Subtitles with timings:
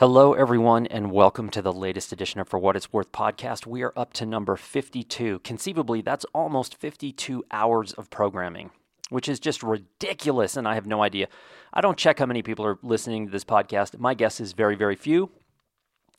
[0.00, 3.66] Hello, everyone, and welcome to the latest edition of For What It's Worth podcast.
[3.66, 5.40] We are up to number 52.
[5.40, 8.70] Conceivably, that's almost 52 hours of programming,
[9.10, 11.28] which is just ridiculous, and I have no idea.
[11.74, 13.98] I don't check how many people are listening to this podcast.
[13.98, 15.32] My guess is very, very few,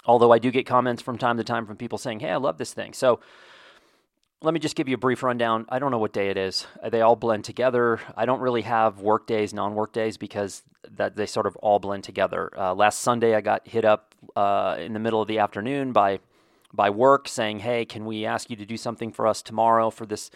[0.05, 2.59] although I do get comments from time to time from people saying, Hey, I love
[2.59, 2.93] this thing.
[2.93, 3.19] So,
[4.43, 5.65] let me just give you a brief rundown.
[5.69, 6.65] I don't know what day it is.
[6.89, 7.99] They all blend together.
[8.17, 12.03] I don't really have work days, non-work days because that they sort of all blend
[12.03, 12.49] together.
[12.57, 16.19] Uh, last Sunday, I got hit up uh, in the middle of the afternoon by
[16.73, 20.07] by work saying, "Hey, can we ask you to do something for us tomorrow for
[20.07, 20.31] this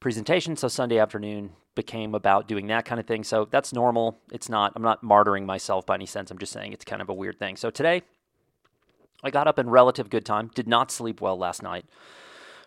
[0.00, 3.24] presentation?" So Sunday afternoon became about doing that kind of thing.
[3.24, 4.18] So that's normal.
[4.32, 4.72] It's not.
[4.74, 6.30] I'm not martyring myself by any sense.
[6.30, 7.56] I'm just saying it's kind of a weird thing.
[7.56, 8.02] So today,
[9.22, 10.50] I got up in relative good time.
[10.54, 11.84] Did not sleep well last night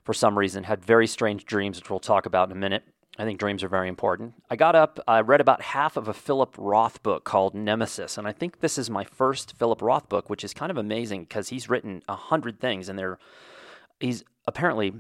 [0.03, 2.83] for some reason, had very strange dreams, which we'll talk about in a minute.
[3.17, 4.33] I think dreams are very important.
[4.49, 8.27] I got up, I read about half of a Philip Roth book called Nemesis, and
[8.27, 11.49] I think this is my first Philip Roth book, which is kind of amazing because
[11.49, 13.19] he's written a hundred things, and they're
[13.99, 14.93] he's apparently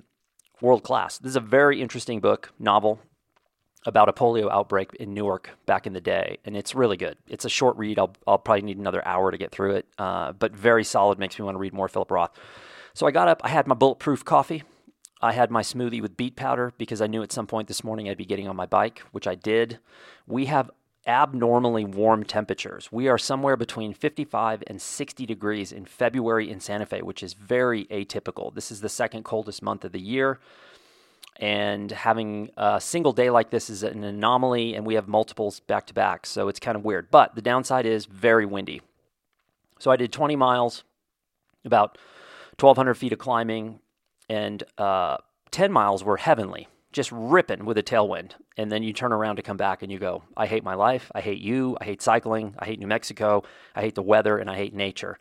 [0.61, 1.17] world class.
[1.17, 2.99] This is a very interesting book, novel
[3.85, 7.17] about a polio outbreak in Newark back in the day, and it's really good.
[7.27, 7.97] It's a short read.
[7.97, 11.19] I'll I'll probably need another hour to get through it, uh, but very solid.
[11.19, 12.31] Makes me want to read more Philip Roth.
[12.93, 13.41] So I got up.
[13.43, 14.63] I had my bulletproof coffee.
[15.23, 18.09] I had my smoothie with beet powder because I knew at some point this morning
[18.09, 19.79] I'd be getting on my bike, which I did.
[20.27, 20.69] We have
[21.07, 22.91] abnormally warm temperatures.
[22.91, 27.35] We are somewhere between 55 and 60 degrees in February in Santa Fe, which is
[27.35, 28.53] very atypical.
[28.53, 30.41] This is the second coldest month of the year.
[31.37, 35.87] And having a single day like this is an anomaly, and we have multiples back
[35.87, 36.25] to back.
[36.25, 37.09] So it's kind of weird.
[37.11, 38.81] But the downside is very windy.
[39.79, 40.83] So I did 20 miles,
[41.63, 41.97] about
[42.59, 43.79] 1,200 feet of climbing,
[44.29, 45.17] and uh,
[45.51, 48.31] 10 miles were heavenly, just ripping with a tailwind.
[48.57, 51.11] And then you turn around to come back and you go, I hate my life.
[51.13, 51.77] I hate you.
[51.81, 52.55] I hate cycling.
[52.59, 53.43] I hate New Mexico.
[53.75, 55.17] I hate the weather and I hate nature.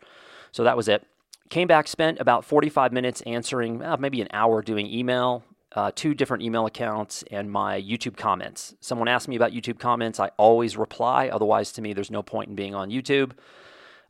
[0.51, 1.05] So that was it.
[1.49, 5.43] Came back, spent about 45 minutes answering, uh, maybe an hour doing email,
[5.75, 8.75] uh, two different email accounts, and my YouTube comments.
[8.79, 10.19] Someone asked me about YouTube comments.
[10.19, 11.29] I always reply.
[11.29, 13.33] Otherwise, to me, there's no point in being on YouTube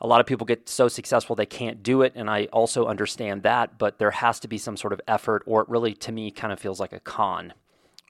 [0.02, 3.44] a lot of people get so successful they can't do it and i also understand
[3.44, 6.32] that but there has to be some sort of effort or it really to me
[6.32, 7.54] kind of feels like a con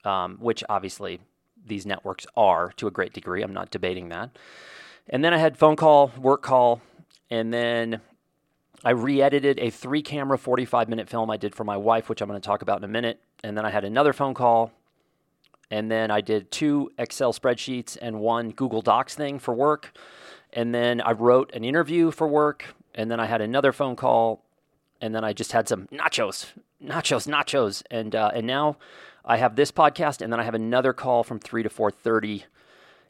[0.06, 1.20] um, which obviously
[1.66, 3.42] these networks are to a great degree.
[3.42, 4.38] I'm not debating that.
[5.10, 6.82] And then i had phone call work call
[7.30, 8.00] and then
[8.86, 12.30] i re-edited a three camera 45 minute film i did for my wife which i'm
[12.30, 14.72] going to talk about in a minute and then i had another phone call
[15.70, 19.92] and then i did two excel spreadsheets and one google docs thing for work
[20.54, 24.44] and then I wrote an interview for work, and then I had another phone call,
[25.02, 26.48] and then I just had some nachos,
[26.84, 28.78] nachos, nachos, and uh, and now
[29.26, 32.46] I have this podcast, and then I have another call from three to four thirty,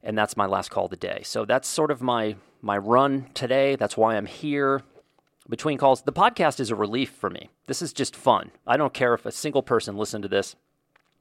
[0.02, 1.22] and that's my last call of the day.
[1.24, 3.76] So that's sort of my my run today.
[3.76, 4.82] That's why I'm here.
[5.50, 7.50] Between calls, the podcast is a relief for me.
[7.68, 8.52] This is just fun.
[8.66, 10.56] I don't care if a single person listened to this.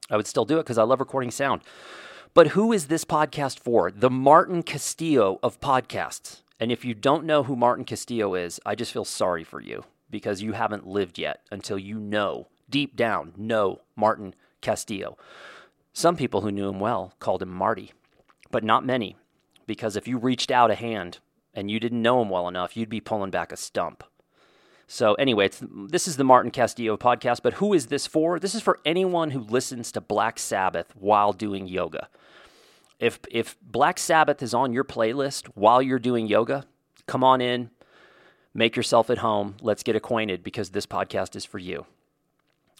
[0.09, 1.61] I would still do it because I love recording sound.
[2.35, 3.91] But who is this podcast for?
[3.91, 6.41] The Martin Castillo of podcasts.
[6.59, 9.83] And if you don't know who Martin Castillo is, I just feel sorry for you
[10.09, 15.15] because you haven't lived yet until you know, deep down, know Martin Castillo.
[15.93, 17.91] Some people who knew him well called him Marty,
[18.49, 19.15] but not many,
[19.67, 21.19] because if you reached out a hand
[21.53, 24.03] and you didn't know him well enough, you'd be pulling back a stump.
[24.93, 28.39] So, anyway, this is the Martin Castillo podcast, but who is this for?
[28.39, 32.09] This is for anyone who listens to Black Sabbath while doing yoga.
[32.99, 36.67] If if Black Sabbath is on your playlist while you're doing yoga,
[37.07, 37.71] come on in,
[38.53, 39.55] make yourself at home.
[39.61, 41.87] Let's get acquainted because this podcast is for you.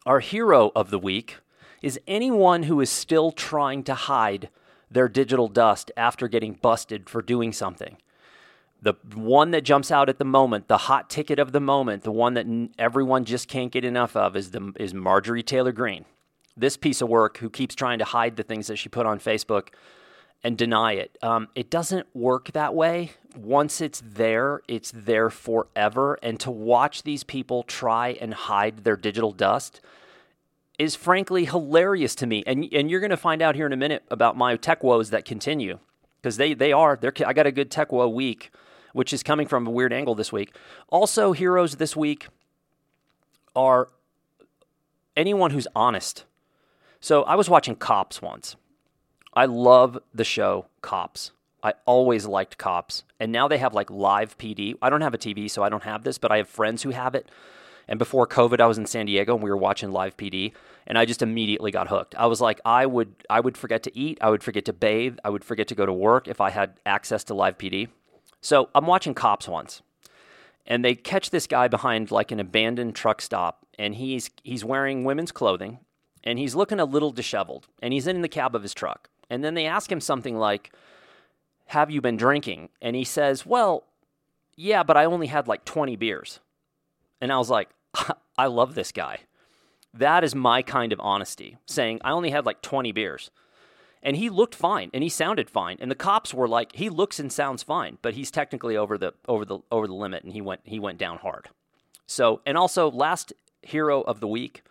[0.06, 1.38] Our hero of the week
[1.82, 4.50] is anyone who is still trying to hide
[4.92, 7.98] their digital dust after getting busted for doing something.
[8.84, 12.12] The one that jumps out at the moment, the hot ticket of the moment, the
[12.12, 12.46] one that
[12.78, 16.04] everyone just can't get enough of is the is Marjorie Taylor Greene.
[16.58, 19.20] This piece of work who keeps trying to hide the things that she put on
[19.20, 19.70] Facebook
[20.44, 21.18] and deny it.
[21.22, 23.12] Um, it doesn't work that way.
[23.38, 26.20] Once it's there, it's there forever.
[26.22, 29.80] And to watch these people try and hide their digital dust
[30.78, 32.44] is frankly hilarious to me.
[32.46, 35.12] And, and you're going to find out here in a minute about my tech woes
[35.12, 35.80] that continue
[36.22, 37.00] because they, they are.
[37.26, 38.52] I got a good tech woe week,
[38.94, 40.56] which is coming from a weird angle this week.
[40.88, 42.28] Also, heroes this week
[43.56, 43.90] are
[45.18, 46.24] anyone who's honest.
[47.00, 48.56] So I was watching Cops once
[49.34, 51.32] I love the show Cops.
[51.64, 53.04] I always liked Cops.
[53.20, 54.76] And now they have like live PD.
[54.82, 56.92] I don't have a TV, so I don't have this, but I have friends who
[56.92, 57.30] have it.
[57.88, 60.54] And before COVID, I was in San Diego and we were watching live PD,
[60.88, 62.16] and I just immediately got hooked.
[62.16, 65.18] I was like, I would, I would forget to eat, I would forget to bathe,
[65.24, 67.90] I would forget to go to work if I had access to live PD.
[68.44, 69.82] So I'm watching Cops once,
[70.68, 75.06] and they catch this guy behind like an abandoned truck stop, and he's he's wearing
[75.06, 75.80] women's clothing,
[76.26, 79.46] and he's looking a little disheveled, and he's in the cab of his truck, and
[79.46, 80.74] then they ask him something like,
[81.68, 83.86] "Have you been drinking?" And he says, "Well,
[84.58, 86.42] yeah, but I only had like 20 beers,"
[87.22, 87.70] and I was like,
[88.38, 89.20] "I love this guy."
[89.94, 93.32] That is my kind of honesty, saying I only had like 20 beers.
[94.04, 95.78] And he looked fine and he sounded fine.
[95.80, 99.14] And the cops were like, he looks and sounds fine, but he's technically over the
[99.28, 101.50] over the over the limit and he went he went down hard.
[102.06, 104.64] So, and also last hero of the week,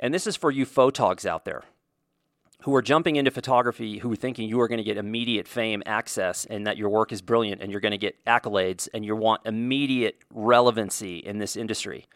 [0.00, 1.64] and this is for you photogs out there
[2.62, 5.82] who are jumping into photography who are thinking you are going to get immediate fame
[5.84, 9.14] access and that your work is brilliant and you're going to get accolades and you
[9.14, 12.06] want immediate relevancy in this industry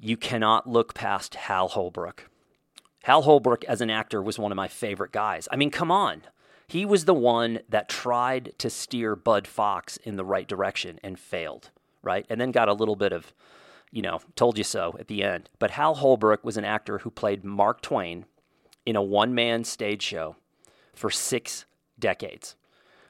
[0.00, 2.28] you cannot look past Hal Holbrook.
[3.04, 5.48] Hal Holbrook, as an actor, was one of my favorite guys.
[5.50, 6.22] I mean, come on.
[6.66, 11.18] He was the one that tried to steer Bud Fox in the right direction and
[11.18, 11.70] failed,
[12.02, 12.26] right?
[12.28, 13.32] And then got a little bit of,
[13.90, 15.48] you know, told you so at the end.
[15.58, 18.26] But Hal Holbrook was an actor who played Mark Twain
[18.84, 20.36] in a one man stage show
[20.94, 21.64] for six
[21.98, 22.54] decades.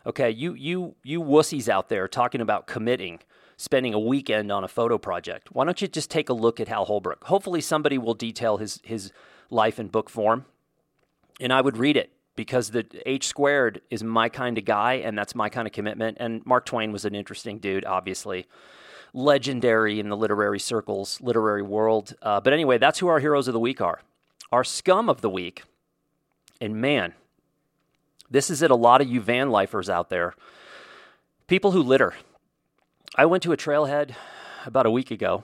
[0.07, 3.19] Okay, you you you wussies out there talking about committing
[3.59, 5.49] spending a weekend on a photo project.
[5.53, 7.25] Why don't you just take a look at Hal Holbrook?
[7.25, 9.13] Hopefully, somebody will detail his, his
[9.51, 10.45] life in book form,
[11.41, 15.19] and I would read it because the H squared is my kind of guy, and
[15.19, 16.19] that's my kind of commitment.
[16.21, 18.47] And Mark Twain was an interesting dude, obviously.
[19.13, 22.15] Legendary in the literary circles, literary world.
[22.23, 24.03] Uh, but anyway, that's who our heroes of the week are.
[24.53, 25.65] Our scum of the week,
[26.61, 27.15] and man,
[28.31, 28.71] this is it.
[28.71, 30.35] A lot of you van lifers out there,
[31.49, 32.15] people who litter.
[33.17, 34.15] I went to a trailhead
[34.65, 35.43] about a week ago,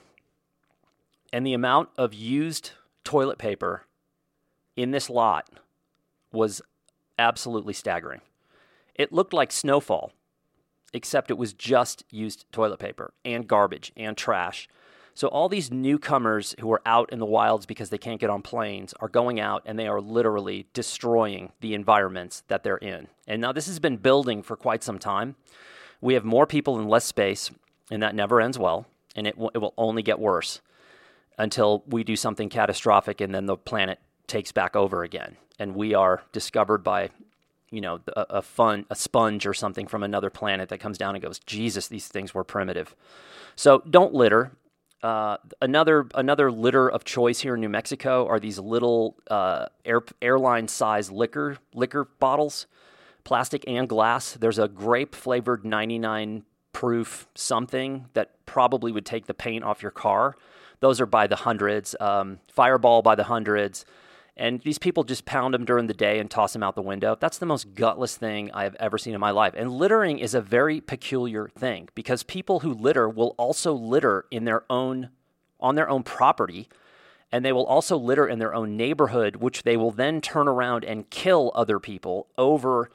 [1.32, 2.70] and the amount of used
[3.02, 3.84] toilet paper
[4.76, 5.48] in this lot
[6.32, 6.60] was
[7.18, 8.20] absolutely staggering.
[8.94, 10.12] It looked like snowfall,
[10.92, 14.68] except it was just used toilet paper and garbage and trash.
[15.16, 18.42] So all these newcomers who are out in the wilds because they can't get on
[18.42, 23.06] planes are going out and they are literally destroying the environments that they're in.
[23.26, 25.36] And now this has been building for quite some time.
[26.00, 27.50] We have more people in less space
[27.90, 30.60] and that never ends well, and it, w- it will only get worse
[31.38, 35.94] until we do something catastrophic and then the planet takes back over again and we
[35.94, 37.10] are discovered by
[37.70, 41.14] you know a, a, fun a sponge or something from another planet that comes down
[41.14, 42.94] and goes jesus these things were primitive
[43.56, 44.52] so don't litter
[45.04, 50.02] uh, another another litter of choice here in New Mexico are these little uh, air,
[50.22, 52.66] airline size liquor liquor bottles,
[53.22, 54.32] plastic and glass.
[54.32, 59.90] There's a grape flavored 99 proof something that probably would take the paint off your
[59.90, 60.36] car.
[60.80, 61.94] Those are by the hundreds.
[62.00, 63.84] Um, Fireball by the hundreds.
[64.36, 67.16] And these people just pound them during the day and toss them out the window.
[67.18, 69.54] That's the most gutless thing I have ever seen in my life.
[69.56, 74.44] And littering is a very peculiar thing because people who litter will also litter in
[74.44, 75.10] their own
[75.60, 76.68] on their own property
[77.30, 80.84] and they will also litter in their own neighborhood which they will then turn around
[80.84, 82.90] and kill other people over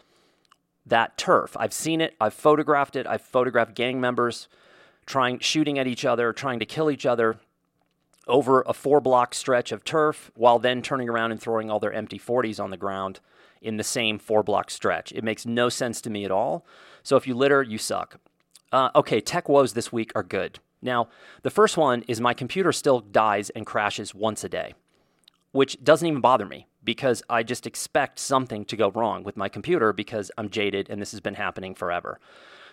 [0.85, 1.55] that turf.
[1.57, 4.49] I've seen it, I've photographed it, I've photographed gang members
[5.05, 7.37] trying shooting at each other, trying to kill each other
[8.29, 11.93] over a four block stretch of turf while then turning around and throwing all their
[11.93, 13.19] empty 40s on the ground
[13.61, 15.11] in the same four block stretch.
[15.11, 16.65] It makes no sense to me at all.
[17.03, 18.19] So if you litter, you suck.
[18.71, 20.59] Uh, okay, tech woes this week are good.
[20.81, 21.09] Now,
[21.41, 24.75] the first one is my computer still dies and crashes once a day,
[25.51, 29.49] which doesn't even bother me because I just expect something to go wrong with my
[29.49, 32.19] computer because I'm jaded and this has been happening forever.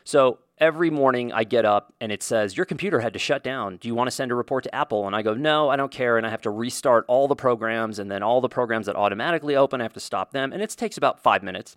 [0.05, 3.77] So every morning I get up and it says, Your computer had to shut down.
[3.77, 5.07] Do you want to send a report to Apple?
[5.07, 6.17] And I go, No, I don't care.
[6.17, 7.99] And I have to restart all the programs.
[7.99, 10.53] And then all the programs that automatically open, I have to stop them.
[10.53, 11.77] And it takes about five minutes.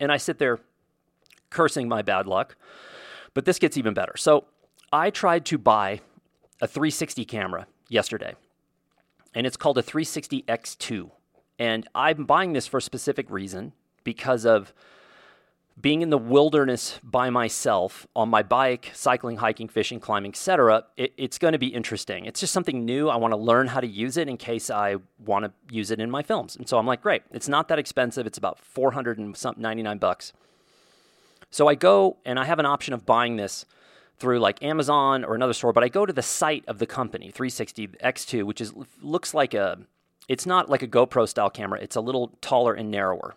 [0.00, 0.60] And I sit there
[1.50, 2.56] cursing my bad luck.
[3.32, 4.16] But this gets even better.
[4.16, 4.44] So
[4.92, 6.00] I tried to buy
[6.60, 8.34] a 360 camera yesterday,
[9.34, 11.10] and it's called a 360 X2.
[11.58, 13.72] And I'm buying this for a specific reason
[14.04, 14.72] because of
[15.80, 20.84] being in the wilderness by myself on my bike, cycling, hiking, fishing, climbing, etc.
[20.96, 22.26] It, it's going to be interesting.
[22.26, 23.08] It's just something new.
[23.08, 26.00] I want to learn how to use it in case I want to use it
[26.00, 26.56] in my films.
[26.56, 27.22] And so I'm like, great.
[27.32, 28.26] It's not that expensive.
[28.26, 30.32] It's about 400 and some 99 bucks.
[31.50, 33.66] So I go and I have an option of buying this
[34.16, 37.30] through like Amazon or another store, but I go to the site of the company,
[37.30, 39.78] 360 X2, which is looks like a
[40.28, 41.78] it's not like a GoPro style camera.
[41.80, 43.34] It's a little taller and narrower.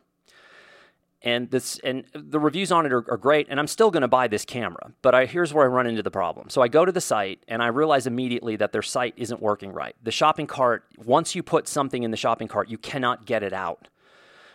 [1.27, 4.07] And this and the reviews on it are, are great, and I'm still going to
[4.07, 4.93] buy this camera.
[5.01, 6.49] But I, here's where I run into the problem.
[6.49, 9.73] So I go to the site, and I realize immediately that their site isn't working
[9.73, 9.93] right.
[10.01, 13.51] The shopping cart, once you put something in the shopping cart, you cannot get it
[13.51, 13.89] out.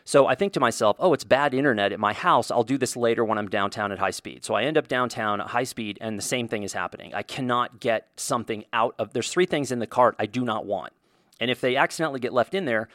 [0.04, 2.50] So I think to myself, oh, it's bad internet at my house.
[2.50, 4.42] I'll do this later when I'm downtown at high speed.
[4.42, 7.12] So I end up downtown at high speed, and the same thing is happening.
[7.12, 9.12] I cannot get something out of.
[9.12, 10.94] There's three things in the cart I do not want,
[11.38, 12.88] and if they accidentally get left in there,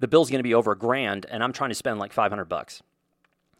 [0.00, 2.46] the bill's going to be over a grand, and I'm trying to spend like 500
[2.46, 2.82] bucks.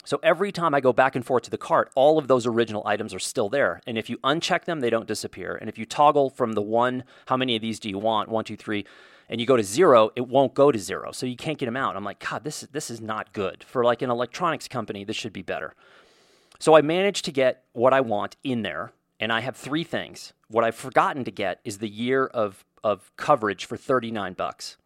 [0.05, 2.83] So every time I go back and forth to the cart, all of those original
[2.87, 3.81] items are still there.
[3.87, 5.55] And if you uncheck them, they don't disappear.
[5.55, 8.29] And if you toggle from the one, how many of these do you want?
[8.29, 8.87] One, two, three
[9.31, 11.13] and you go to zero, it won't go to zero.
[11.13, 11.97] So you can't get them out.
[11.97, 13.63] I'm like, God, this is, this is not good.
[13.63, 15.75] For like an electronics company, this should be better.
[16.59, 20.33] So I managed to get what I want in there, and I have three things.
[20.49, 24.77] What I've forgotten to get is the year of, of coverage for 39 bucks.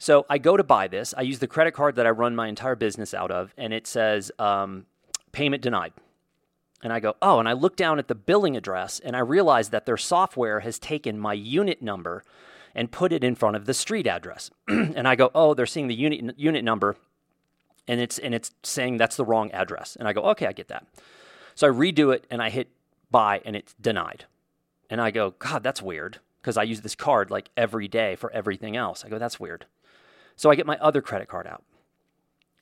[0.00, 1.12] So I go to buy this.
[1.14, 3.86] I use the credit card that I run my entire business out of, and it
[3.86, 4.86] says um,
[5.30, 5.92] payment denied.
[6.82, 9.68] And I go, oh, and I look down at the billing address and I realize
[9.68, 12.24] that their software has taken my unit number
[12.74, 14.50] and put it in front of the street address.
[14.68, 16.96] and I go, oh, they're seeing the unit unit number,
[17.86, 19.96] and it's and it's saying that's the wrong address.
[19.96, 20.86] And I go, okay, I get that.
[21.54, 22.70] So I redo it and I hit
[23.10, 24.24] buy and it's denied.
[24.88, 28.32] And I go, God, that's weird because I use this card like every day for
[28.32, 29.04] everything else.
[29.04, 29.66] I go, that's weird.
[30.36, 31.62] So I get my other credit card out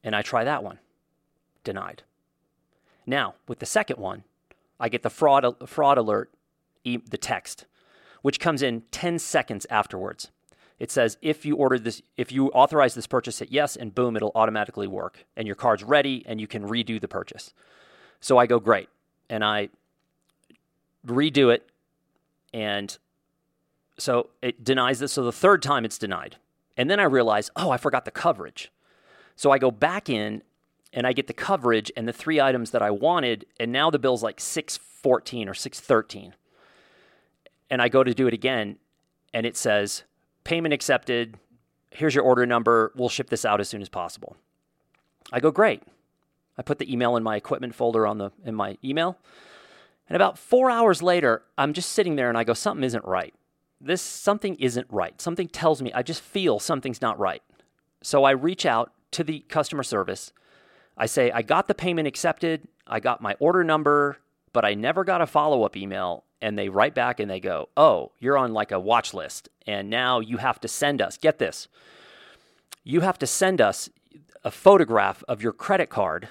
[0.03, 0.79] and I try that one.
[1.65, 2.03] Denied.
[3.07, 4.25] Now, with the second one,
[4.81, 6.33] I get the fraud fraud alert,
[6.85, 7.67] the text
[8.23, 10.31] which comes in 10 seconds afterwards.
[10.79, 14.17] It says if you ordered this, if you authorize this purchase, hit yes, and boom,
[14.17, 17.53] it'll automatically work, and your card's ready, and you can redo the purchase.
[18.21, 18.89] So I go great,
[19.29, 19.71] and I
[21.07, 21.69] redo it,
[22.53, 22.97] and
[23.99, 25.13] so it denies this.
[25.13, 26.37] So the third time it's denied,
[26.77, 28.73] and then I realize, oh, I forgot the coverage.
[29.37, 30.43] So I go back in,
[30.93, 33.99] and I get the coverage and the three items that I wanted, and now the
[33.99, 36.35] bill's like six fourteen or six thirteen
[37.71, 38.77] and I go to do it again,
[39.35, 40.05] and it says
[40.45, 41.39] payment accepted.
[41.91, 42.93] Here's your order number.
[42.97, 44.37] We'll ship this out as soon as possible.
[45.33, 45.83] I go great.
[46.57, 49.19] I put the email in my equipment folder on the in my email.
[50.09, 53.35] And about 4 hours later, I'm just sitting there and I go something isn't right.
[53.81, 55.21] This something isn't right.
[55.21, 57.43] Something tells me I just feel something's not right.
[58.03, 60.33] So I reach out to the customer service.
[60.97, 62.67] I say I got the payment accepted.
[62.87, 64.19] I got my order number,
[64.53, 68.13] but I never got a follow-up email and they write back and they go, "Oh,
[68.19, 71.17] you're on like a watch list, and now you have to send us.
[71.17, 71.69] Get this,
[72.85, 73.91] you have to send us
[74.45, 76.29] a photograph of your credit card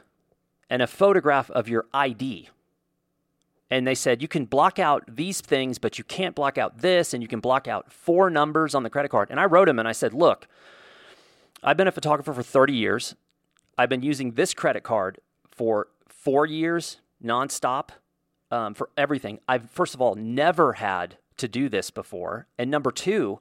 [0.69, 2.49] and a photograph of your ID."
[3.69, 7.13] And they said you can block out these things, but you can't block out this,
[7.13, 9.29] and you can block out four numbers on the credit card.
[9.29, 10.47] And I wrote them and I said, "Look,
[11.63, 13.15] I've been a photographer for 30 years.
[13.77, 15.19] I've been using this credit card
[15.49, 17.89] for four years nonstop."
[18.51, 19.39] um, for everything.
[19.47, 22.47] I've, first of all, never had to do this before.
[22.57, 23.39] And number two,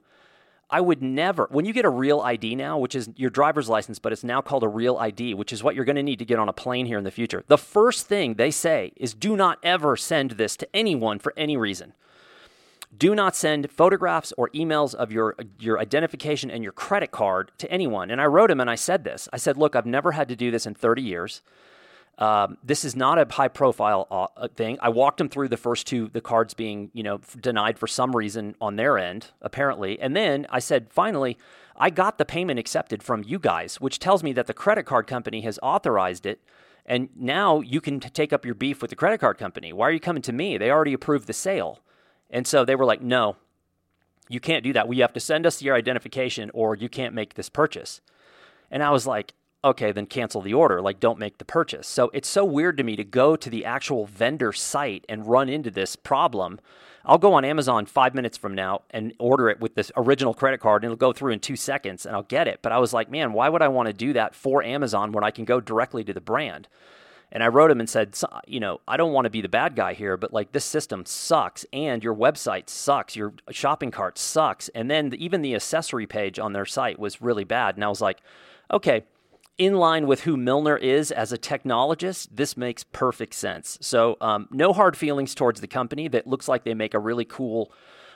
[0.69, 3.99] I would never, when you get a real ID now, which is your driver's license,
[3.99, 6.25] but it's now called a real ID, which is what you're going to need to
[6.25, 7.43] get on a plane here in the future.
[7.47, 11.55] The first thing they say is do not ever send this to anyone for any
[11.55, 11.93] reason.
[12.97, 17.71] Do not send photographs or emails of your, your identification and your credit card to
[17.71, 18.09] anyone.
[18.09, 20.35] And I wrote him and I said this I said, Look, I've never had to
[20.35, 21.41] do this in 30 years.
[22.17, 24.79] Um, this is not a high profile uh, uh, thing.
[24.81, 28.15] I walked them through the first two, the cards being, you know, denied for some
[28.15, 29.99] reason on their end, apparently.
[29.99, 31.37] And then I said, finally,
[31.75, 35.05] I got the payment accepted from you guys, which tells me that the credit card
[35.05, 36.41] company has authorized it.
[36.87, 39.71] And now you can t- take up your beef with the credit card company.
[39.71, 40.57] Why are you coming to me?
[40.57, 41.79] They already approved the sale.
[42.31, 43.35] And so they were like, no,
[44.27, 44.87] you can't do that.
[44.87, 48.01] We have to send us your identification or you can't make this purchase.
[48.71, 49.33] And I was like,
[49.63, 50.81] okay, then cancel the order.
[50.81, 51.87] Like, don't make the purchase.
[51.87, 55.49] So it's so weird to me to go to the actual vendor site and run
[55.49, 56.59] into this problem.
[57.05, 60.59] I'll go on Amazon five minutes from now and order it with this original credit
[60.59, 62.59] card, and it'll go through in two seconds and I'll get it.
[62.61, 65.23] But I was like, man, why would I want to do that for Amazon when
[65.23, 66.67] I can go directly to the brand?
[67.31, 69.75] And I wrote him and said, you know, I don't want to be the bad
[69.75, 74.69] guy here, but like this system sucks and your website sucks, your shopping cart sucks.
[74.69, 77.75] And then even the accessory page on their site was really bad.
[77.75, 78.19] And I was like,
[78.71, 79.03] okay,
[79.57, 83.77] in line with who Milner is as a technologist, this makes perfect sense.
[83.81, 86.07] So, um, no hard feelings towards the company.
[86.07, 87.71] That looks like they make a really cool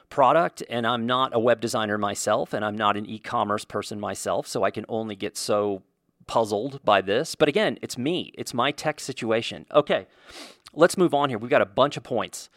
[0.09, 0.61] product.
[0.69, 4.45] And I'm not a web designer myself, and I'm not an e commerce person myself.
[4.47, 5.81] So, I can only get so
[6.27, 7.35] puzzled by this.
[7.35, 9.65] But again, it's me, it's my tech situation.
[9.73, 10.07] Okay,
[10.73, 11.37] let's move on here.
[11.37, 12.49] We've got a bunch of points.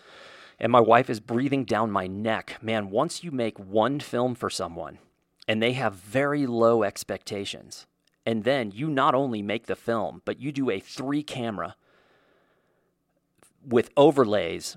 [0.61, 2.59] And my wife is breathing down my neck.
[2.63, 4.99] Man, once you make one film for someone
[5.49, 7.87] and they have very low expectations,
[8.27, 11.77] and then you not only make the film, but you do a three camera
[13.67, 14.77] with overlays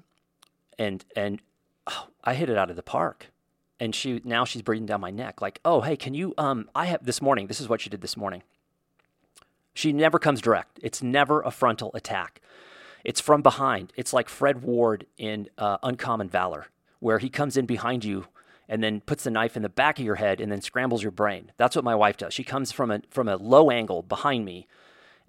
[0.77, 1.41] and and
[1.87, 3.31] oh, I hit it out of the park.
[3.79, 6.85] And she now she's breathing down my neck like, "Oh, hey, can you um I
[6.85, 8.43] have this morning, this is what she did this morning.
[9.73, 10.79] She never comes direct.
[10.81, 12.41] It's never a frontal attack.
[13.03, 13.93] It's from behind.
[13.95, 16.67] It's like Fred Ward in uh, Uncommon Valor,
[16.99, 18.25] where he comes in behind you
[18.69, 21.11] and then puts the knife in the back of your head and then scrambles your
[21.11, 21.51] brain.
[21.57, 22.33] That's what my wife does.
[22.33, 24.67] She comes from a from a low angle behind me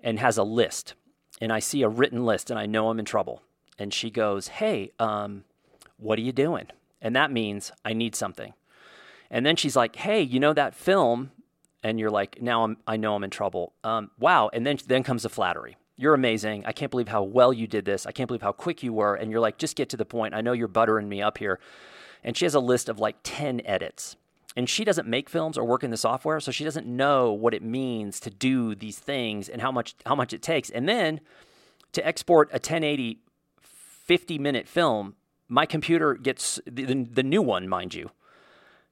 [0.03, 0.95] and has a list.
[1.41, 3.43] And I see a written list and I know I'm in trouble.
[3.79, 5.45] And she goes, "Hey, um,
[5.99, 6.67] what are you doing?"
[7.01, 8.55] And that means I need something.
[9.31, 11.31] And then she's like, "Hey, you know that film?"
[11.83, 14.51] And you're like, "Now I'm I know I'm in trouble." Um, wow.
[14.53, 15.77] And then then comes the flattery.
[15.97, 16.65] You're amazing.
[16.65, 18.07] I can't believe how well you did this.
[18.07, 19.17] I can't believe how quick you were.
[19.17, 20.33] And you're like, just get to the point.
[20.33, 21.59] I know you're buttering me up here
[22.23, 24.17] and she has a list of like 10 edits.
[24.57, 27.55] And she doesn't make films or work in the software, so she doesn't know what
[27.55, 30.69] it means to do these things and how much how much it takes.
[30.69, 31.21] And then
[31.93, 33.21] to export a 1080
[34.09, 35.15] 50 minute film,
[35.49, 38.11] my computer gets the, the new one, mind you,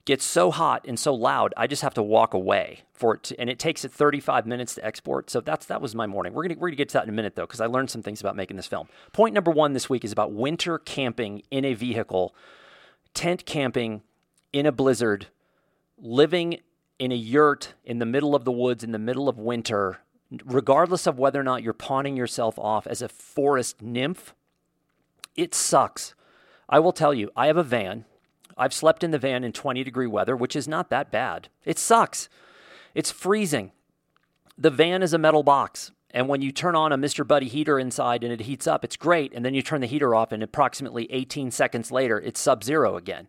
[0.04, 3.40] gets so hot and so loud, I just have to walk away for it, to,
[3.40, 5.30] and it takes it 35 minutes to export.
[5.30, 6.34] So that's that was my morning.
[6.34, 8.02] We're gonna we're gonna get to that in a minute though, because I learned some
[8.02, 8.88] things about making this film.
[9.12, 12.34] Point number one this week is about winter camping in a vehicle
[13.16, 14.02] tent camping
[14.52, 15.28] in a blizzard,
[15.98, 16.60] living
[16.98, 19.98] in a yurt in the middle of the woods in the middle of winter,
[20.44, 24.34] regardless of whether or not you're pawning yourself off as a forest nymph,
[25.34, 26.14] it sucks.
[26.68, 28.04] I will tell you, I have a van.
[28.56, 31.48] I've slept in the van in 20 degree weather, which is not that bad.
[31.64, 32.28] It sucks.
[32.94, 33.72] It's freezing.
[34.56, 35.92] The van is a metal box.
[36.16, 37.28] And when you turn on a Mr.
[37.28, 39.34] Buddy heater inside and it heats up, it's great.
[39.34, 42.96] And then you turn the heater off, and approximately 18 seconds later, it's sub zero
[42.96, 43.28] again.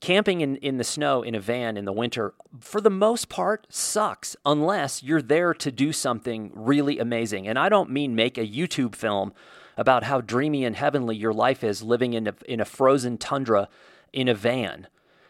[0.00, 3.66] Camping in, in the snow in a van in the winter, for the most part,
[3.70, 7.48] sucks unless you're there to do something really amazing.
[7.48, 9.32] And I don't mean make a YouTube film
[9.78, 13.70] about how dreamy and heavenly your life is living in a, in a frozen tundra
[14.12, 14.86] in a van.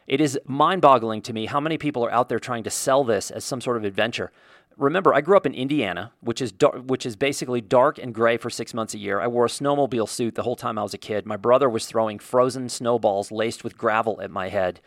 [0.09, 3.05] It is mind boggling to me how many people are out there trying to sell
[3.05, 4.33] this as some sort of adventure
[4.79, 6.53] remember, I grew up in Indiana, which is
[6.87, 9.21] which is basically dark and gray for six months a year.
[9.21, 11.27] I wore a snowmobile suit the whole time I was a kid.
[11.27, 14.81] My brother was throwing frozen snowballs laced with gravel at my head.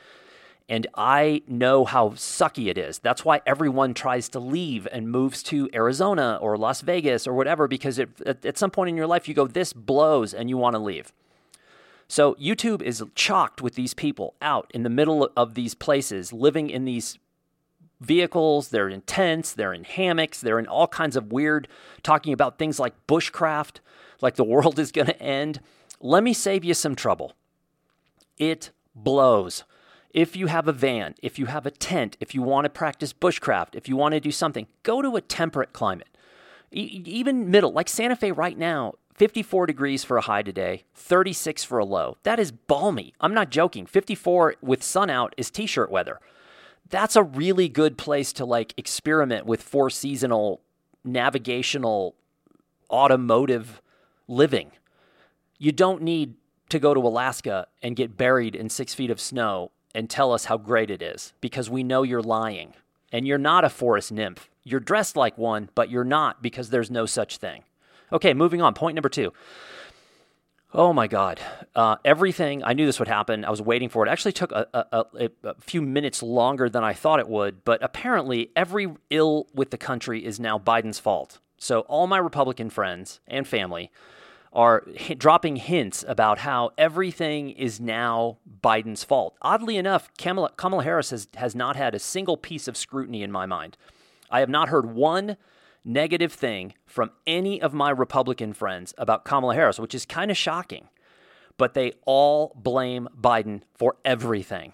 [0.69, 2.99] And I know how sucky it is.
[2.99, 7.67] That's why everyone tries to leave and moves to Arizona or Las Vegas or whatever,
[7.67, 10.55] because it, at, at some point in your life, you go, this blows, and you
[10.55, 11.11] want to leave.
[12.07, 16.69] So YouTube is chocked with these people out in the middle of these places, living
[16.69, 17.19] in these
[18.01, 21.67] vehicles, they're in tents, they're in hammocks, they're in all kinds of weird,
[22.03, 23.77] talking about things like bushcraft,
[24.21, 25.61] like the world is going to end.
[26.01, 27.33] Let me save you some trouble.
[28.37, 29.63] It blows.
[30.13, 33.13] If you have a van, if you have a tent, if you want to practice
[33.13, 36.09] bushcraft, if you want to do something, go to a temperate climate.
[36.73, 41.63] E- even middle, like Santa Fe right now, 54 degrees for a high today, 36
[41.63, 42.17] for a low.
[42.23, 43.13] That is balmy.
[43.21, 43.85] I'm not joking.
[43.85, 46.19] 54 with sun out is t shirt weather
[46.91, 50.61] that's a really good place to like experiment with four seasonal
[51.03, 52.15] navigational
[52.89, 53.81] automotive
[54.27, 54.71] living.
[55.57, 56.35] You don't need
[56.69, 60.45] to go to Alaska and get buried in six feet of snow and tell us
[60.45, 62.73] how great it is because we know you're lying
[63.11, 64.49] and you're not a forest nymph.
[64.63, 67.63] You're dressed like one, but you're not because there's no such thing.
[68.13, 68.73] Okay, moving on.
[68.73, 69.33] Point number two.
[70.73, 71.39] Oh my God.
[71.75, 73.43] Uh, everything, I knew this would happen.
[73.43, 74.09] I was waiting for it.
[74.09, 75.05] it actually took a, a,
[75.43, 79.77] a, few minutes longer than I thought it would, but apparently every ill with the
[79.77, 81.39] country is now Biden's fault.
[81.57, 83.91] So all my Republican friends and family
[84.53, 89.35] are h- dropping hints about how everything is now Biden's fault.
[89.41, 93.31] Oddly enough, Kamala, Kamala Harris has, has not had a single piece of scrutiny in
[93.31, 93.77] my mind.
[94.29, 95.35] I have not heard one
[95.83, 100.37] negative thing from any of my Republican friends about Kamala Harris, which is kind of
[100.37, 100.89] shocking.
[101.57, 104.73] But they all blame Biden for everything.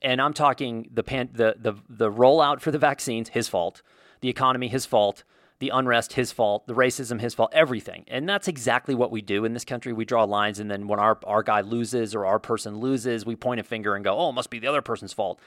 [0.00, 3.82] And I'm talking the, pan, the, the, the rollout for the vaccines, his fault,
[4.20, 5.24] the economy, his fault,
[5.58, 8.04] the unrest, his fault, the racism, his fault, everything.
[8.08, 9.92] And that's exactly what we do in this country.
[9.92, 13.36] We draw lines, and then when our, our guy loses or our person loses, we
[13.36, 15.38] point a finger and go, oh, it must be the other person's fault.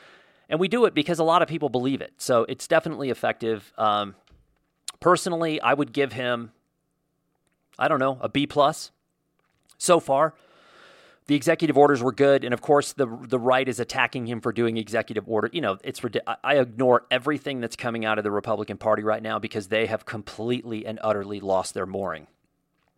[0.47, 2.13] And we do it because a lot of people believe it.
[2.17, 3.73] So it's definitely effective.
[3.77, 4.15] Um,
[5.05, 6.51] Personally, I would give him,
[7.77, 8.89] I don't know, a B plus
[9.77, 10.33] so far.
[11.27, 14.51] The executive orders were good, and of course, the the right is attacking him for
[14.51, 15.47] doing executive order.
[15.53, 16.01] You know, it's
[16.43, 20.07] I ignore everything that's coming out of the Republican Party right now because they have
[20.07, 22.25] completely and utterly lost their mooring.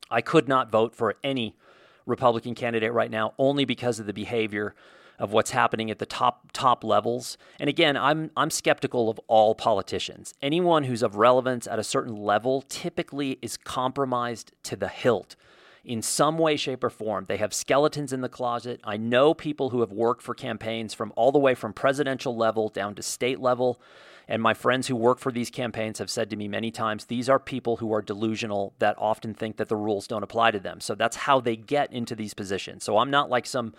[0.09, 1.57] I could not vote for any
[2.05, 4.75] Republican candidate right now only because of the behavior
[5.19, 7.37] of what's happening at the top top levels.
[7.59, 10.33] And again, I'm I'm skeptical of all politicians.
[10.41, 15.35] Anyone who's of relevance at a certain level typically is compromised to the hilt
[15.87, 17.25] in some way, shape, or form.
[17.27, 18.81] They have skeletons in the closet.
[18.83, 22.67] I know people who have worked for campaigns from all the way from presidential level
[22.67, 23.79] down to state level.
[24.27, 27.29] And my friends who work for these campaigns have said to me many times these
[27.29, 30.81] are people who are delusional that often think that the rules don't apply to them.
[30.81, 32.83] So that's how they get into these positions.
[32.83, 33.73] So I'm not like some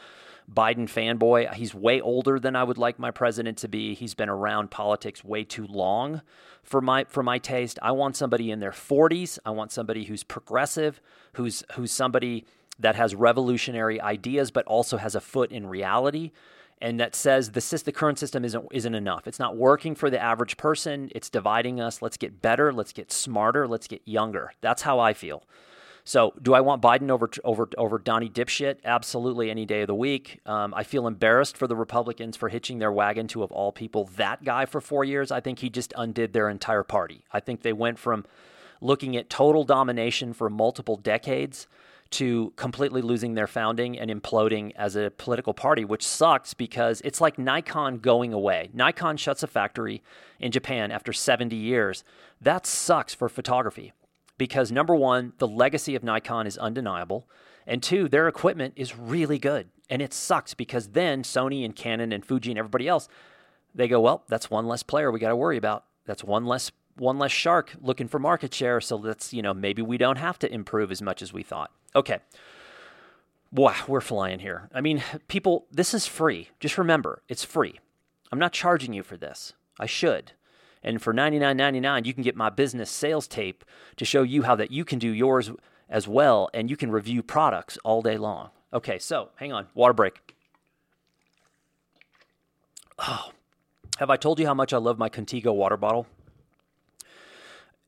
[0.51, 1.53] Biden fanboy.
[1.53, 3.95] He's way older than I would like my president to be.
[3.95, 6.23] He's been around politics way too long
[6.63, 7.79] for my for my taste.
[7.83, 9.39] I want somebody in their 40s.
[9.45, 11.03] I want somebody who's progressive,
[11.35, 12.47] who's who's somebody
[12.79, 16.31] that has revolutionary ideas but also has a foot in reality
[16.81, 19.27] and that says the, the current system isn't isn't enough.
[19.27, 21.11] It's not working for the average person.
[21.15, 22.03] It's dividing us.
[22.03, 22.73] Let's get better.
[22.73, 23.67] Let's get smarter.
[23.67, 24.53] Let's get younger.
[24.61, 25.45] That's how I feel.
[26.05, 28.77] So, do I want Biden over over over Donnie Dipshit?
[28.85, 30.41] Absolutely, any day of the week.
[30.47, 34.05] Um, I feel embarrassed for the Republicans for hitching their wagon to, of all people,
[34.17, 35.31] that guy for four years.
[35.31, 37.25] I think he just undid their entire party.
[37.31, 38.25] I think they went from
[38.81, 41.67] looking at total domination for multiple decades
[42.11, 47.21] to completely losing their founding and imploding as a political party, which sucks because it's
[47.21, 48.71] like Nikon going away.
[48.73, 50.03] Nikon shuts a factory
[50.41, 52.05] in Japan after 70 years.
[52.41, 53.93] That sucks for photography
[54.39, 57.29] because number one, the legacy of Nikon is undeniable.
[57.67, 59.69] And two, their equipment is really good.
[59.91, 63.09] And it sucks because then Sony and Canon and Fuji and everybody else,
[63.75, 65.85] they go, well, that's one less player we got to worry about.
[66.07, 68.81] That's one less one less shark looking for market share.
[68.81, 71.71] So let's, you know, maybe we don't have to improve as much as we thought.
[71.95, 72.19] Okay.
[73.51, 74.69] Wow, we're flying here.
[74.75, 76.51] I mean, people, this is free.
[76.61, 77.81] Just remember, it's free.
[78.31, 79.55] I'm not charging you for this.
[79.81, 80.33] I should.
[80.83, 83.65] And for $99.99, you can get my business sales tape
[83.97, 85.51] to show you how that you can do yours
[85.89, 88.51] as well and you can review products all day long.
[88.73, 90.35] Okay, so hang on, water break.
[92.99, 93.31] Oh,
[93.99, 96.07] have I told you how much I love my Contigo water bottle?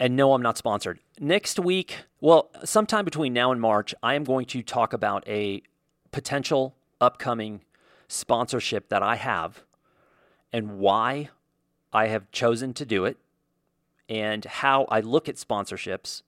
[0.00, 0.98] And no, I'm not sponsored.
[1.20, 5.62] Next week, well, sometime between now and March, I am going to talk about a
[6.10, 7.60] potential upcoming
[8.08, 9.62] sponsorship that I have
[10.54, 11.28] and why
[11.92, 13.18] I have chosen to do it
[14.08, 16.22] and how I look at sponsorships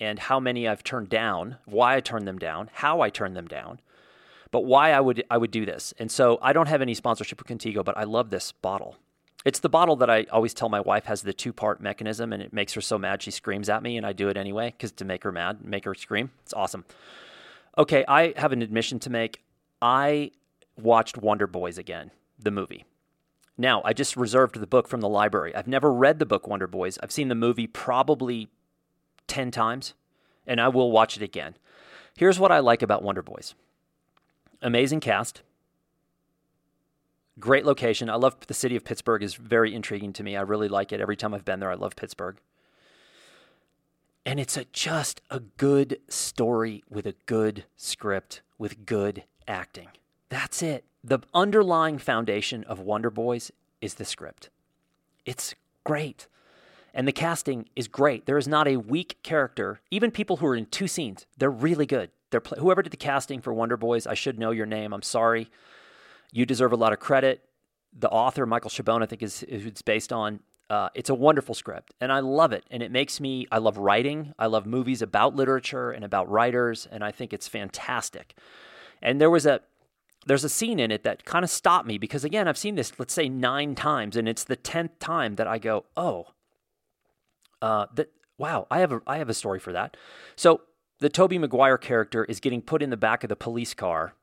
[0.00, 3.48] and how many I've turned down, why I turned them down, how I turned them
[3.48, 3.80] down,
[4.52, 5.92] but why I would I would do this.
[5.98, 8.96] And so I don't have any sponsorship with Contigo, but I love this bottle.
[9.44, 12.42] It's the bottle that I always tell my wife has the two part mechanism and
[12.42, 14.92] it makes her so mad she screams at me, and I do it anyway because
[14.92, 16.30] to make her mad, make her scream.
[16.42, 16.84] It's awesome.
[17.76, 19.42] Okay, I have an admission to make.
[19.80, 20.32] I
[20.76, 22.84] watched Wonder Boys again, the movie.
[23.56, 25.54] Now, I just reserved the book from the library.
[25.54, 26.98] I've never read the book Wonder Boys.
[27.02, 28.48] I've seen the movie probably
[29.26, 29.94] 10 times,
[30.46, 31.56] and I will watch it again.
[32.16, 33.54] Here's what I like about Wonder Boys
[34.60, 35.42] amazing cast,
[37.38, 38.10] Great location.
[38.10, 40.36] I love the city of Pittsburgh is very intriguing to me.
[40.36, 41.00] I really like it.
[41.00, 42.38] Every time I've been there, I love Pittsburgh.
[44.26, 49.88] And it's a, just a good story with a good script with good acting.
[50.28, 50.84] That's it.
[51.02, 54.50] The underlying foundation of Wonder Boys is the script.
[55.24, 56.26] It's great.
[56.92, 58.26] And the casting is great.
[58.26, 59.80] There is not a weak character.
[59.90, 62.10] Even people who are in two scenes, they're really good.
[62.30, 64.92] They're whoever did the casting for Wonder Boys, I should know your name.
[64.92, 65.48] I'm sorry.
[66.32, 67.44] You deserve a lot of credit.
[67.98, 70.40] The author, Michael Chabon, I think is, is it's based on.
[70.70, 72.64] Uh, it's a wonderful script, and I love it.
[72.70, 73.46] And it makes me.
[73.50, 74.34] I love writing.
[74.38, 78.34] I love movies about literature and about writers, and I think it's fantastic.
[79.00, 79.62] And there was a
[80.26, 82.92] there's a scene in it that kind of stopped me because again, I've seen this
[82.98, 86.26] let's say nine times, and it's the tenth time that I go, oh,
[87.62, 89.96] uh, that wow, I have a I have a story for that.
[90.36, 90.60] So
[91.00, 94.14] the Tobey Maguire character is getting put in the back of the police car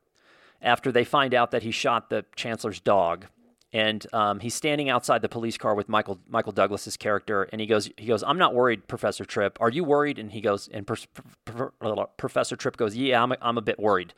[0.62, 3.26] after they find out that he shot the chancellor's dog.
[3.72, 7.66] And um, he's standing outside the police car with Michael Michael Douglas's character, and he
[7.66, 9.60] goes, he goes, "I'm not worried, Professor Tripp.
[9.60, 10.96] Are you worried?" And he goes, and per,
[11.44, 14.14] per, per, Professor Tripp goes, "Yeah, I'm a, I'm a bit worried."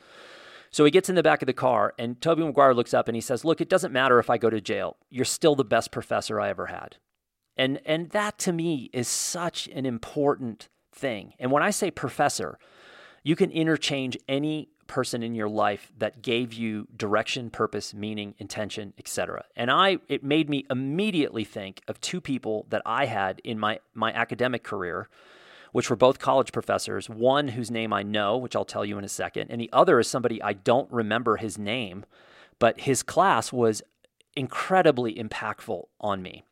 [0.71, 3.15] So he gets in the back of the car, and Tobey Maguire looks up and
[3.15, 4.97] he says, "Look, it doesn't matter if I go to jail.
[5.09, 6.97] You're still the best professor I ever had."
[7.57, 11.33] And and that to me is such an important thing.
[11.39, 12.57] And when I say professor,
[13.23, 18.93] you can interchange any person in your life that gave you direction, purpose, meaning, intention,
[18.97, 19.45] etc.
[19.55, 23.79] And I it made me immediately think of two people that I had in my
[23.93, 25.07] my academic career
[25.71, 29.03] which were both college professors, one whose name I know, which I'll tell you in
[29.03, 32.05] a second, and the other is somebody I don't remember his name,
[32.57, 33.81] but his class was
[34.35, 36.43] incredibly impactful on me.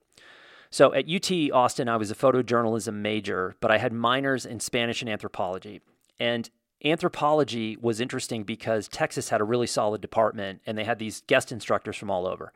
[0.70, 5.02] So at UT Austin, I was a photojournalism major, but I had minors in Spanish
[5.02, 5.82] and anthropology.
[6.20, 6.50] And
[6.84, 11.52] anthropology was interesting because Texas had a really solid department and they had these guest
[11.52, 12.54] instructors from all over.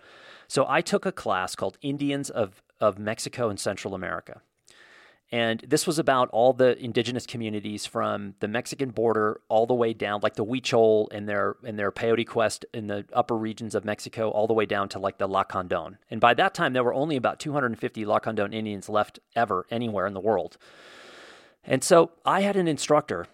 [0.48, 4.42] So I took a class called Indians of, of Mexico and Central America.
[5.34, 9.94] And this was about all the indigenous communities from the Mexican border all the way
[9.94, 13.86] down, like the Huichol and their and their peyote quest in the upper regions of
[13.86, 15.98] Mexico, all the way down to like the Lacandon.
[16.10, 20.14] And by that time, there were only about 250 Lacandon Indians left ever anywhere in
[20.14, 20.58] the world.
[21.64, 23.28] And so I had an instructor.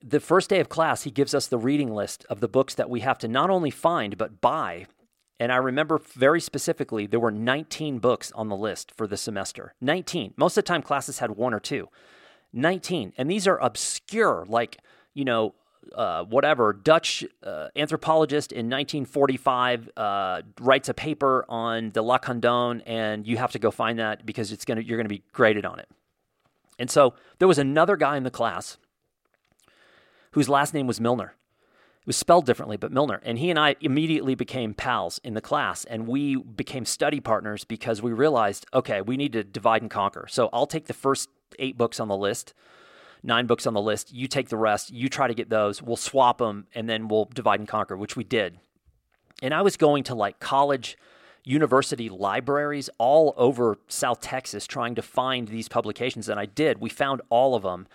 [0.00, 2.88] The first day of class, he gives us the reading list of the books that
[2.88, 4.86] we have to not only find but buy
[5.40, 9.74] and I remember very specifically there were 19 books on the list for the semester.
[9.80, 10.34] 19.
[10.36, 11.88] Most of the time, classes had one or two.
[12.52, 13.12] 19.
[13.16, 14.78] And these are obscure, like,
[15.14, 15.54] you know,
[15.94, 23.26] uh, whatever, Dutch uh, anthropologist in 1945 uh, writes a paper on the Lacandon, and
[23.26, 25.88] you have to go find that because it's gonna you're gonna be graded on it.
[26.78, 28.76] And so there was another guy in the class
[30.38, 31.34] whose last name was Milner
[32.00, 33.20] It was spelled differently, but Milner.
[33.24, 37.64] And he and I immediately became pals in the class, and we became study partners
[37.64, 40.26] because we realized, okay, we need to divide and conquer.
[40.28, 42.54] So I'll take the first eight books on the list,
[43.24, 44.12] nine books on the list.
[44.12, 44.92] You take the rest.
[44.92, 45.82] You try to get those.
[45.82, 48.60] We'll swap them, and then we'll divide and conquer, which we did.
[49.42, 50.96] And I was going to like college
[51.42, 56.28] university libraries all over South Texas trying to find these publications.
[56.28, 56.80] And I did.
[56.80, 57.88] We found all of them.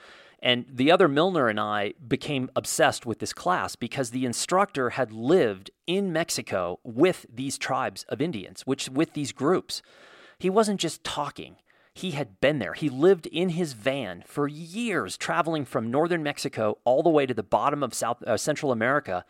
[0.44, 5.14] And the other Milner and I became obsessed with this class because the instructor had
[5.14, 9.82] lived in Mexico with these tribes of Indians, which with these groups.
[10.38, 11.56] He wasn't just talking.
[11.94, 12.74] He had been there.
[12.74, 17.34] He lived in his van for years, traveling from northern Mexico all the way to
[17.34, 19.24] the bottom of South uh, Central America,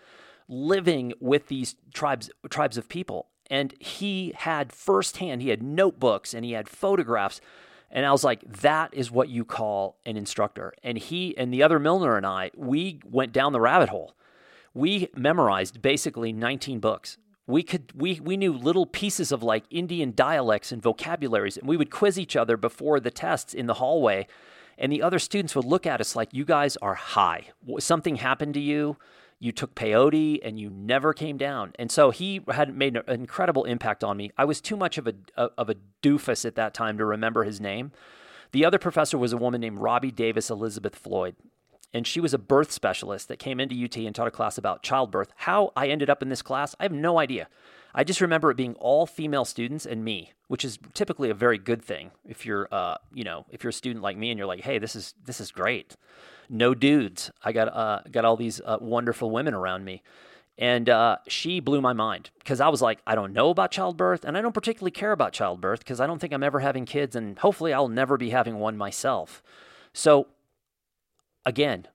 [0.48, 3.28] living with these tribes tribes of people.
[3.52, 7.40] And he had firsthand, he had notebooks and he had photographs
[7.94, 10.74] and I was like, that is what you call an instructor.
[10.84, 14.16] And he and the other Milner and I, we went down the rabbit hole.
[14.74, 17.20] We memorized basically 19 books.
[17.46, 21.78] We could we we knew little pieces of like Indian dialects and vocabularies, and we
[21.78, 24.28] would quiz each other before the tests in the hallway.
[24.76, 27.50] And the other students would look at us like, you guys are high.
[27.78, 28.98] Something happened to you
[29.44, 31.74] you took peyote and you never came down.
[31.78, 34.32] And so he had made an incredible impact on me.
[34.38, 37.60] I was too much of a of a doofus at that time to remember his
[37.60, 37.92] name.
[38.54, 41.36] The other professor was a woman named Robbie Davis Elizabeth Floyd.
[41.94, 44.82] And she was a birth specialist that came into UT and taught a class about
[44.82, 45.32] childbirth.
[45.36, 47.50] How I ended up in this class, I have no idea.
[47.94, 51.60] I just remember it being all female students and me, which is typically a very
[51.60, 54.48] good thing if you're, uh, you know, if you're a student like me and you're
[54.48, 55.96] like, hey, this is this is great
[56.50, 57.32] no dudes.
[57.44, 60.02] I got uh, got all these uh, wonderful women around me.
[60.58, 64.24] And uh, she blew my mind because I was like, I don't know about childbirth,
[64.24, 67.16] and I don't particularly care about childbirth because I don't think I'm ever having kids,
[67.16, 69.42] and hopefully I'll never be having one myself.
[69.94, 70.28] So,
[71.44, 71.88] again,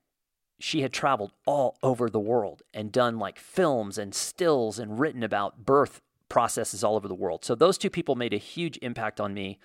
[0.59, 5.23] she had traveled all over the world and done like films and stills and written
[5.23, 7.45] about birth processes all over the world.
[7.45, 9.61] So, those two people made a huge impact on me.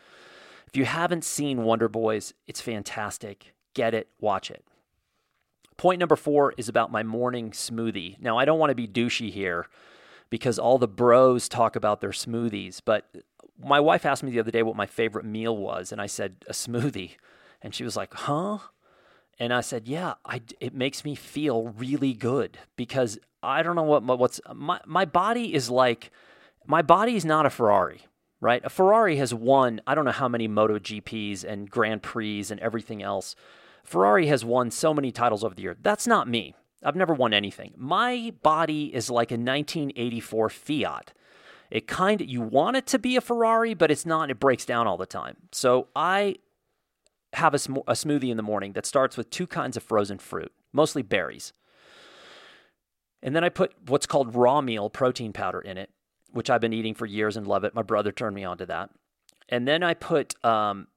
[0.67, 3.53] If you haven't seen Wonder Boys, it's fantastic.
[3.73, 4.63] Get it, watch it.
[5.77, 8.19] Point number four is about my morning smoothie.
[8.19, 9.67] Now, I don't want to be douchey here
[10.29, 13.07] because all the bros talk about their smoothies, but
[13.63, 16.37] my wife asked me the other day what my favorite meal was, and I said
[16.47, 17.17] a smoothie.
[17.61, 18.57] And she was like, huh?
[19.39, 23.83] And I said, yeah, I, it makes me feel really good because I don't know
[23.83, 26.11] what what's my, my body is like.
[26.65, 28.01] My body is not a Ferrari,
[28.39, 28.61] right?
[28.63, 32.59] A Ferrari has won, I don't know how many Moto GPs and Grand Prix and
[32.59, 33.35] everything else.
[33.83, 35.75] Ferrari has won so many titles over the year.
[35.81, 36.55] That's not me.
[36.83, 37.73] I've never won anything.
[37.77, 41.13] My body is like a 1984 Fiat.
[41.71, 44.29] It kind of you want it to be a Ferrari, but it's not.
[44.29, 45.37] It breaks down all the time.
[45.51, 46.35] So I
[47.33, 50.19] have a, sm- a smoothie in the morning that starts with two kinds of frozen
[50.19, 51.53] fruit, mostly berries.
[53.23, 55.89] And then I put what's called raw meal protein powder in it,
[56.31, 57.73] which I've been eating for years and love it.
[57.73, 58.89] My brother turned me on to that.
[59.49, 60.87] And then I put um,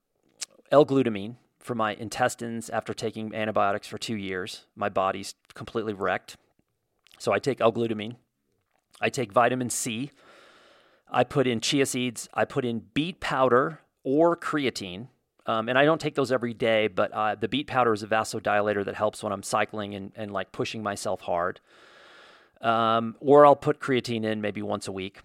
[0.71, 4.67] L-glutamine, for my intestines after taking antibiotics for two years.
[4.77, 6.37] My body's completely wrecked.
[7.19, 8.17] So I take L-glutamine.
[9.01, 10.13] I take vitamin C.
[11.11, 12.29] I put in chia seeds.
[12.33, 15.09] I put in beet powder or creatine.
[15.45, 18.07] Um, and I don't take those every day, but uh, the beet powder is a
[18.07, 21.61] vasodilator that helps when I'm cycling and, and like pushing myself hard.
[22.61, 25.21] Um, or I'll put creatine in maybe once a week.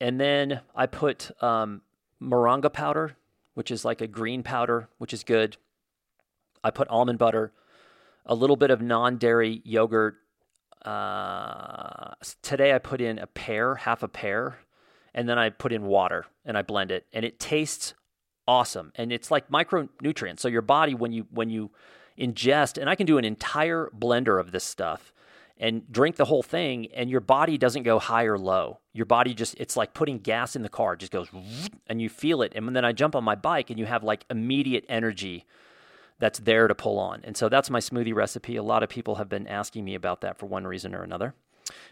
[0.00, 1.82] And then I put um,
[2.22, 3.16] moringa powder
[3.54, 5.56] which is like a green powder, which is good.
[6.62, 7.52] I put almond butter,
[8.26, 10.16] a little bit of non dairy yogurt.
[10.84, 12.12] Uh,
[12.42, 14.58] today I put in a pear, half a pear,
[15.14, 17.94] and then I put in water and I blend it, and it tastes
[18.46, 18.92] awesome.
[18.96, 20.40] And it's like micronutrients.
[20.40, 21.70] So your body, when you when you
[22.18, 25.13] ingest, and I can do an entire blender of this stuff,
[25.58, 28.80] and drink the whole thing and your body doesn't go high or low.
[28.92, 30.94] Your body just it's like putting gas in the car.
[30.94, 31.28] It just goes
[31.86, 32.52] and you feel it.
[32.54, 35.46] And then i jump on my bike and you have like immediate energy
[36.18, 37.20] that's there to pull on.
[37.24, 38.56] And so that's my smoothie recipe.
[38.56, 41.34] A lot of people have been asking me about that for one reason or another.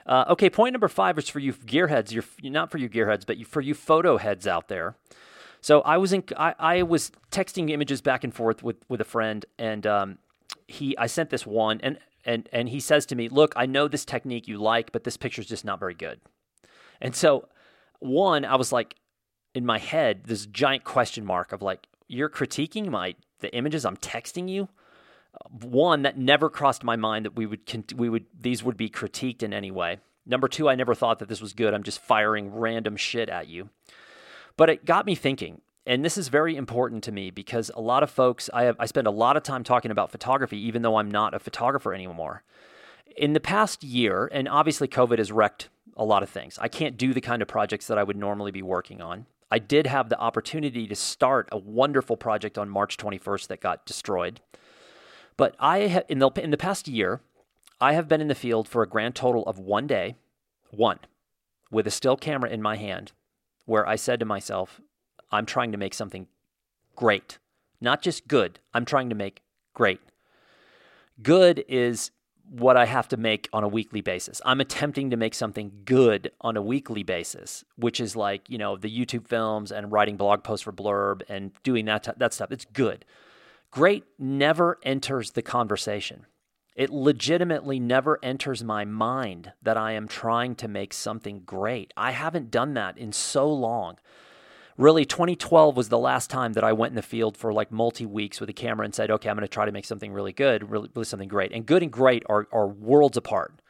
[0.04, 2.12] Uh, okay point number five is for you gearheads.
[2.12, 4.96] You're not for you gearheads but for you photo heads out there.
[5.62, 9.04] So I was in, I, I was texting images back and forth with, with a
[9.04, 10.18] friend, and um,
[10.66, 13.88] he I sent this one, and and and he says to me, "Look, I know
[13.88, 16.20] this technique you like, but this picture's just not very good."
[17.00, 17.48] And so,
[17.98, 18.96] one, I was like,
[19.54, 23.96] in my head, this giant question mark of like, "You're critiquing my the images I'm
[23.96, 24.68] texting you."
[25.50, 29.42] One that never crossed my mind that we would we would these would be critiqued
[29.42, 29.98] in any way.
[30.24, 31.74] Number two, I never thought that this was good.
[31.74, 33.70] I'm just firing random shit at you.
[34.56, 38.02] But it got me thinking and this is very important to me because a lot
[38.02, 40.96] of folks I have I spend a lot of time talking about photography even though
[40.96, 42.42] I'm not a photographer anymore.
[43.16, 46.58] In the past year, and obviously COVID has wrecked a lot of things.
[46.60, 49.26] I can't do the kind of projects that I would normally be working on.
[49.50, 53.84] I did have the opportunity to start a wonderful project on March 21st that got
[53.84, 54.40] destroyed.
[55.36, 57.20] But I ha- in the in the past year,
[57.80, 60.14] I have been in the field for a grand total of 1 day,
[60.70, 61.00] one,
[61.70, 63.12] with a still camera in my hand
[63.66, 64.80] where I said to myself,
[65.32, 66.26] I'm trying to make something
[66.94, 67.38] great,
[67.80, 68.60] not just good.
[68.74, 69.42] I'm trying to make
[69.74, 70.00] great.
[71.22, 72.10] Good is
[72.48, 74.42] what I have to make on a weekly basis.
[74.44, 78.76] I'm attempting to make something good on a weekly basis, which is like, you know,
[78.76, 82.52] the YouTube films and writing blog posts for Blurb and doing that, t- that stuff.
[82.52, 83.06] It's good.
[83.70, 86.26] Great never enters the conversation.
[86.74, 91.92] It legitimately never enters my mind that I am trying to make something great.
[91.96, 93.96] I haven't done that in so long
[94.76, 98.06] really 2012 was the last time that I went in the field for like multi
[98.06, 100.32] weeks with a camera and said, okay, I'm going to try to make something really
[100.32, 101.52] good, really, really something great.
[101.52, 103.60] And good and great are, are worlds apart.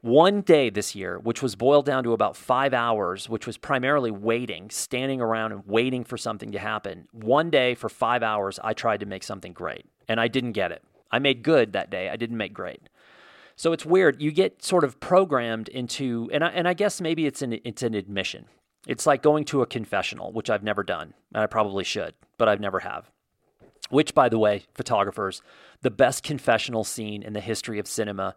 [0.00, 4.10] One day this year, which was boiled down to about five hours, which was primarily
[4.10, 7.08] waiting, standing around and waiting for something to happen.
[7.12, 10.72] One day for five hours, I tried to make something great and I didn't get
[10.72, 10.82] it.
[11.10, 12.88] I made good that day, I didn't make great.
[13.56, 14.20] So it's weird.
[14.20, 17.82] You get sort of programmed into, and I, and I guess maybe it's an it's
[17.82, 18.46] an admission.
[18.86, 22.48] It's like going to a confessional, which I've never done, and I probably should, but
[22.48, 23.10] I've never have.
[23.90, 25.42] Which, by the way, photographers,
[25.82, 28.34] the best confessional scene in the history of cinema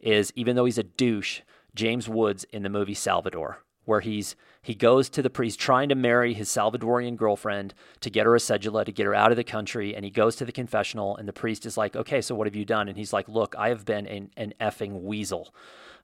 [0.00, 1.40] is, even though he's a douche,
[1.74, 5.94] James Woods in the movie Salvador, where he's he goes to the priest trying to
[5.94, 9.44] marry his Salvadorian girlfriend to get her a cedula to get her out of the
[9.44, 12.46] country, and he goes to the confessional, and the priest is like, "Okay, so what
[12.46, 15.54] have you done?" And he's like, "Look, I have been an, an effing weasel."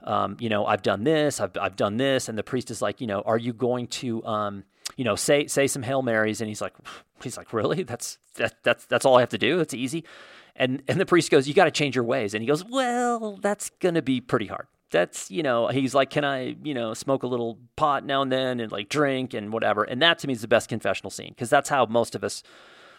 [0.04, 2.28] Um, you know, I've done this, I've, I've done this.
[2.28, 4.64] And the priest is like, you know, are you going to, um,
[4.96, 6.40] you know, say, say some Hail Marys.
[6.40, 6.74] And he's like,
[7.22, 7.82] he's like, really?
[7.82, 9.58] That's, that, that's, that's all I have to do.
[9.58, 10.04] That's easy.
[10.54, 12.34] And, and the priest goes, you got to change your ways.
[12.34, 14.66] And he goes, well, that's going to be pretty hard.
[14.90, 18.30] That's, you know, he's like, can I, you know, smoke a little pot now and
[18.30, 19.84] then and like drink and whatever.
[19.84, 22.42] And that to me is the best confessional scene because that's how most of us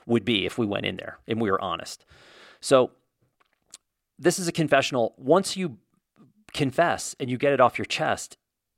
[0.08, 2.04] would be if we went in there and we were honest.
[2.62, 2.92] So
[4.18, 5.14] this is a confessional.
[5.18, 5.78] Once you
[6.54, 8.38] confess and you get it off your chest,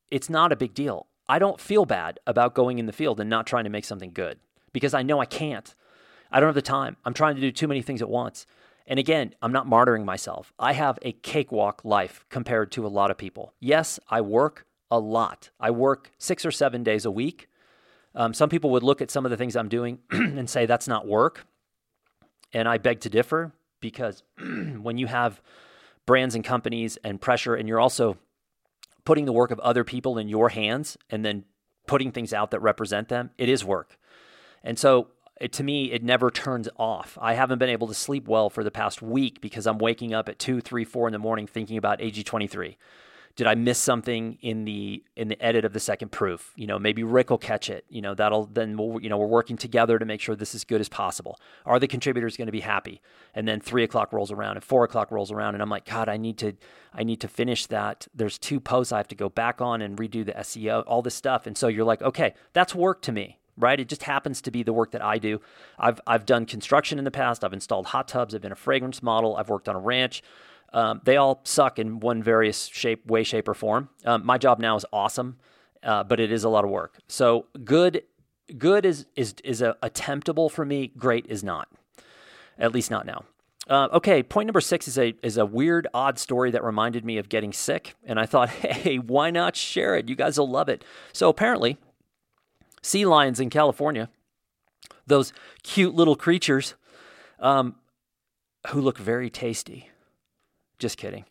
[0.09, 1.07] it's not a big deal.
[1.27, 4.11] I don't feel bad about going in the field and not trying to make something
[4.11, 4.39] good
[4.73, 5.73] because I know I can't.
[6.31, 6.97] I don't have the time.
[7.05, 8.45] I'm trying to do too many things at once.
[8.87, 10.53] And again, I'm not martyring myself.
[10.59, 13.53] I have a cakewalk life compared to a lot of people.
[13.59, 15.49] Yes, I work a lot.
[15.59, 17.47] I work six or seven days a week.
[18.13, 20.87] Um, some people would look at some of the things I'm doing and say that's
[20.87, 21.47] not work.
[22.53, 25.41] And I beg to differ because when you have
[26.05, 28.17] brands and companies and pressure, and you're also
[29.05, 31.45] putting the work of other people in your hands and then
[31.87, 33.97] putting things out that represent them, it is work.
[34.63, 37.17] And so it, to me, it never turns off.
[37.21, 40.27] I haven't been able to sleep well for the past week because I'm waking up
[40.27, 42.75] at two, three, four in the morning thinking about AG23
[43.35, 46.53] did I miss something in the in the edit of the second proof?
[46.55, 47.83] You know, maybe Rick will catch it.
[47.89, 50.63] You know, that'll then we'll, you know we're working together to make sure this is
[50.63, 51.37] good as possible.
[51.65, 53.01] Are the contributors going to be happy?
[53.33, 56.07] And then three o'clock rolls around and four o'clock rolls around, and I'm like, God,
[56.07, 56.53] I need to
[56.93, 58.07] I need to finish that.
[58.15, 61.15] There's two posts I have to go back on and redo the SEO, all this
[61.15, 61.45] stuff.
[61.45, 63.79] And so you're like, okay, that's work to me right?
[63.79, 65.39] It just happens to be the work that I do.
[65.79, 67.41] I've I've done construction in the past.
[67.41, 68.35] I've installed hot tubs.
[68.35, 69.37] I've been a fragrance model.
[69.37, 70.21] I've worked on a ranch.
[70.75, 73.87] Um, they all suck in one various shape, way, shape, or form.
[74.03, 75.37] Um, my job now is awesome,
[75.81, 76.99] uh, but it is a lot of work.
[77.07, 78.03] So good,
[78.57, 80.91] good is is is a, attemptable for me.
[80.97, 81.69] Great is not,
[82.59, 83.23] at least not now.
[83.69, 87.17] Uh, okay, point number six is a is a weird, odd story that reminded me
[87.19, 90.09] of getting sick, and I thought, hey, why not share it?
[90.09, 90.83] You guys will love it.
[91.13, 91.77] So apparently,
[92.81, 94.09] sea lions in California,
[95.07, 95.31] those
[95.63, 96.75] cute little creatures,
[97.39, 97.75] um,
[98.67, 99.89] who look very tasty
[100.79, 101.25] just kidding.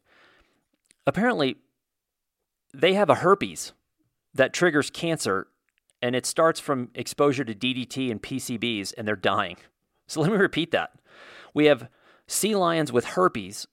[1.07, 1.57] apparently
[2.73, 3.73] they have a herpes
[4.35, 5.47] that triggers cancer
[6.03, 9.57] and it starts from exposure to DDT and PCBs and they're dying.
[10.07, 10.91] So let me repeat that.
[11.55, 11.89] We have
[12.27, 13.67] sea lions with herpes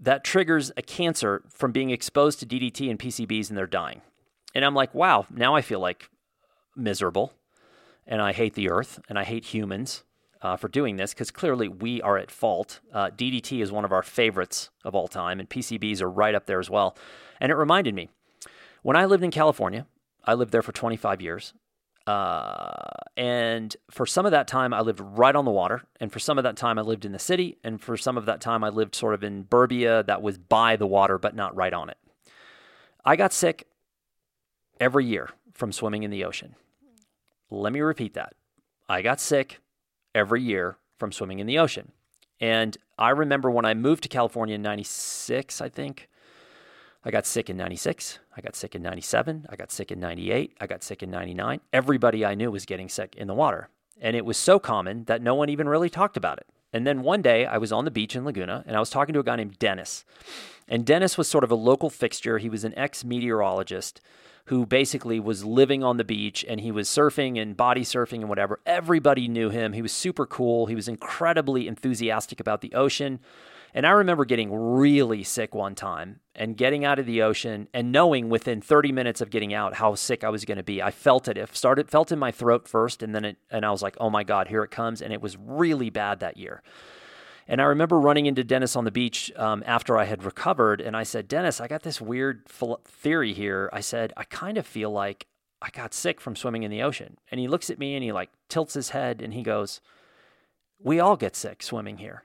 [0.00, 4.00] that triggers a cancer from being exposed to DDT and PCBs and they're dying.
[4.54, 6.08] And I'm like, wow, now I feel like
[6.76, 7.32] miserable
[8.06, 10.04] and I hate the earth and I hate humans
[10.42, 12.80] uh, for doing this because clearly we are at fault.
[12.92, 16.46] Uh, DDT is one of our favorites of all time, and PCBs are right up
[16.46, 16.96] there as well.
[17.40, 18.08] And it reminded me
[18.82, 19.86] when I lived in California,
[20.24, 21.54] I lived there for 25 years.
[22.06, 22.72] Uh,
[23.18, 25.82] and for some of that time, I lived right on the water.
[26.00, 27.58] And for some of that time, I lived in the city.
[27.62, 30.76] And for some of that time, I lived sort of in Burbia that was by
[30.76, 31.98] the water, but not right on it.
[33.04, 33.66] I got sick
[34.80, 36.54] every year from swimming in the ocean.
[37.50, 38.34] Let me repeat that.
[38.88, 39.60] I got sick
[40.18, 41.92] every year from swimming in the ocean.
[42.40, 46.08] And I remember when I moved to California in 96, I think,
[47.04, 48.18] I got sick in 96.
[48.36, 49.46] I got sick in 97.
[49.48, 50.56] I got sick in 98.
[50.60, 51.60] I got sick in 99.
[51.72, 53.70] Everybody I knew was getting sick in the water.
[54.00, 56.46] And it was so common that no one even really talked about it.
[56.72, 59.12] And then one day I was on the beach in Laguna and I was talking
[59.14, 60.04] to a guy named Dennis.
[60.68, 62.38] And Dennis was sort of a local fixture.
[62.38, 64.00] He was an ex meteorologist
[64.46, 68.28] who basically was living on the beach and he was surfing and body surfing and
[68.28, 68.60] whatever.
[68.64, 69.74] Everybody knew him.
[69.74, 70.66] He was super cool.
[70.66, 73.20] He was incredibly enthusiastic about the ocean.
[73.78, 77.92] And I remember getting really sick one time and getting out of the ocean and
[77.92, 80.82] knowing within 30 minutes of getting out how sick I was going to be.
[80.82, 81.38] I felt it.
[81.38, 84.10] It started felt in my throat first and then it and I was like, "Oh
[84.10, 86.60] my god, here it comes." And it was really bad that year.
[87.46, 90.96] And I remember running into Dennis on the beach um, after I had recovered, and
[90.96, 93.70] I said, Dennis, I got this weird theory here.
[93.72, 95.28] I said, I kind of feel like
[95.62, 97.16] I got sick from swimming in the ocean.
[97.30, 99.80] And he looks at me and he like tilts his head and he goes,
[100.80, 102.24] We all get sick swimming here.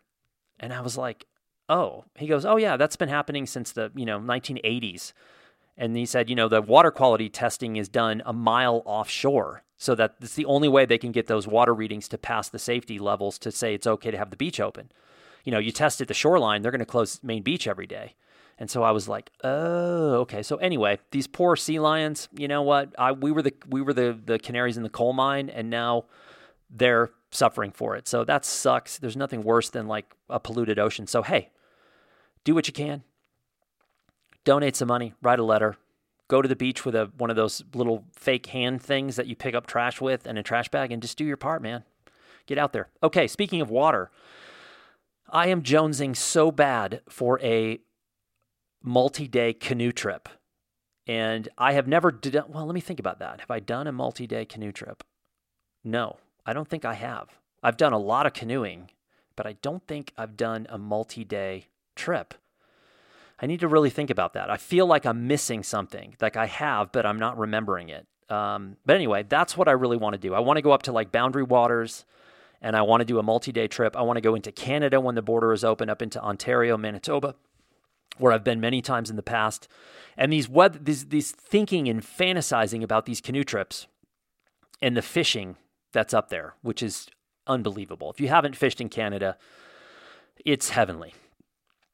[0.60, 1.28] And I was like,
[1.70, 5.14] Oh, he goes, Oh, yeah, that's been happening since the, you know, 1980s.
[5.76, 9.96] And he said, you know, the water quality testing is done a mile offshore so
[9.96, 13.00] that it's the only way they can get those water readings to pass the safety
[13.00, 14.92] levels to say it's okay to have the beach open
[15.44, 18.16] you know, you test at the shoreline, they're going to close Main Beach every day.
[18.58, 20.44] And so I was like, oh, okay.
[20.44, 22.94] So anyway, these poor sea lions, you know what?
[22.98, 26.06] I we were the we were the the canaries in the coal mine, and now
[26.70, 28.08] they're suffering for it.
[28.08, 28.98] So that sucks.
[28.98, 31.08] There's nothing worse than like a polluted ocean.
[31.08, 31.50] So hey,
[32.44, 33.04] do what you can.
[34.46, 35.78] Donate some money, write a letter,
[36.28, 39.36] go to the beach with a one of those little fake hand things that you
[39.36, 41.84] pick up trash with and a trash bag and just do your part, man.
[42.46, 42.90] Get out there.
[43.02, 44.12] Okay, speaking of water,
[45.30, 47.80] I am jonesing so bad for a
[48.82, 50.28] multi day canoe trip.
[51.06, 53.42] And I have never done, well, let me think about that.
[53.42, 55.04] Have I done a multi day canoe trip?
[55.84, 57.30] No, I don't think I have.
[57.62, 58.90] I've done a lot of canoeing,
[59.36, 62.34] but I don't think I've done a multi day trip.
[63.42, 64.50] I need to really think about that.
[64.50, 68.08] I feel like I'm missing something, like I have, but I'm not remembering it.
[68.30, 70.34] Um, but anyway, that's what I really want to do.
[70.34, 72.06] I want to go up to like Boundary Waters
[72.62, 73.96] and I want to do a multi day trip.
[73.96, 77.36] I want to go into Canada when the border is open, up into Ontario, Manitoba,
[78.18, 79.68] where I've been many times in the past.
[80.18, 80.48] And these,
[80.80, 83.88] these, these thinking and fantasizing about these canoe trips
[84.82, 85.58] and the fishing
[85.94, 87.08] that's up there, which is
[87.48, 88.12] unbelievable.
[88.12, 89.38] If you haven't fished in Canada,
[90.46, 91.14] it's heavenly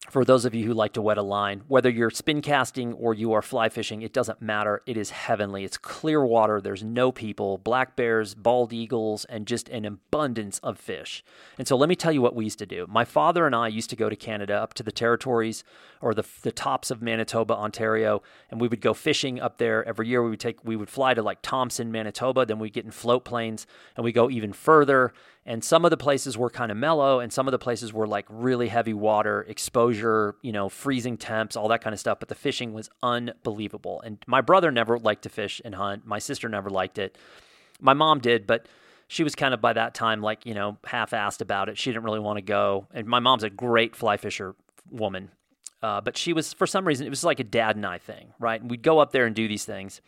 [0.08, 3.14] for those of you who like to wet a line, whether you're spin casting or
[3.14, 4.82] you are fly fishing, it doesn't matter.
[4.86, 5.66] It is heavenly.
[5.66, 6.62] It's clear water.
[6.62, 11.24] There's no people, black bears, bald eagles, and just an abundance of fish.
[11.58, 12.88] And so let me tell you what we used to do.
[12.90, 15.66] My father and I used to go to Canada up to the territories
[16.02, 20.08] or the, the tops of Manitoba, Ontario, and we would go fishing up there every
[20.08, 20.24] year.
[20.24, 23.26] We would take we would fly to like Thompson, Manitoba, then we'd get in float
[23.26, 25.14] planes and we go even further
[25.46, 28.08] and some of the places were kind of mellow, and some of the places were
[28.08, 32.20] like really heavy water, exposure, you know, freezing temps, all that kind of stuff.
[32.20, 34.02] But the fishing was unbelievable.
[34.02, 36.06] And my brother never liked to fish and hunt.
[36.06, 37.18] My sister never liked it.
[37.80, 38.68] My mom did, but
[39.08, 41.78] she was kind of by that time like, you know, half assed about it.
[41.78, 42.88] She didn't really want to go.
[42.94, 44.56] And my mom's a great fly fisher
[44.92, 45.32] woman.
[45.82, 48.34] Uh, but she was, for some reason, it was like a dad and I thing,
[48.38, 48.62] right?
[48.62, 50.02] And we'd go up there and do these things.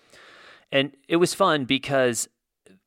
[0.71, 2.27] And it was fun because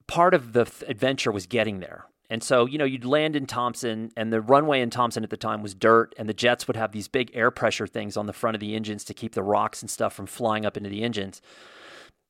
[0.07, 4.11] part of the adventure was getting there, and so, you know, you'd land in Thompson,
[4.16, 6.93] and the runway in Thompson at the time was dirt, and the jets would have
[6.93, 9.83] these big air pressure things on the front of the engines to keep the rocks
[9.83, 11.43] and stuff from flying up into the engines.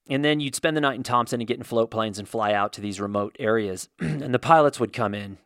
[0.09, 2.53] And then you'd spend the night in Thompson and get in float planes and fly
[2.53, 3.88] out to these remote areas.
[4.01, 5.38] and the pilots would come in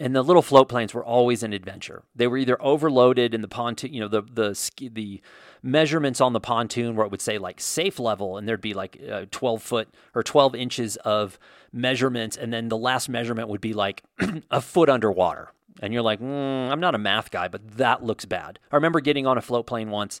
[0.00, 2.02] and the little float planes were always an adventure.
[2.14, 5.20] They were either overloaded in the pontoon, you know, the the the
[5.62, 9.00] measurements on the pontoon where it would say like safe level, and there'd be like
[9.10, 11.38] uh, 12 foot or 12 inches of
[11.72, 14.02] measurements, and then the last measurement would be like
[14.50, 15.50] a foot underwater.
[15.80, 18.58] And you're like, mm, I'm not a math guy, but that looks bad.
[18.70, 20.20] I remember getting on a float plane once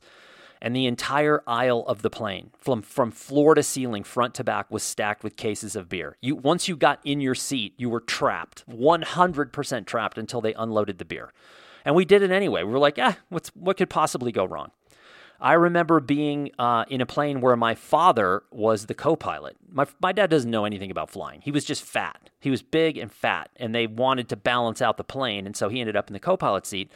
[0.64, 4.70] and the entire aisle of the plane, from from floor to ceiling, front to back,
[4.70, 6.16] was stacked with cases of beer.
[6.22, 10.96] You once you got in your seat, you were trapped, 100% trapped until they unloaded
[10.96, 11.34] the beer.
[11.84, 12.62] And we did it anyway.
[12.62, 14.70] We were like, ah, what's what could possibly go wrong?
[15.38, 19.58] I remember being uh, in a plane where my father was the co-pilot.
[19.70, 21.42] My my dad doesn't know anything about flying.
[21.42, 22.30] He was just fat.
[22.40, 25.68] He was big and fat, and they wanted to balance out the plane, and so
[25.68, 26.90] he ended up in the co-pilot seat.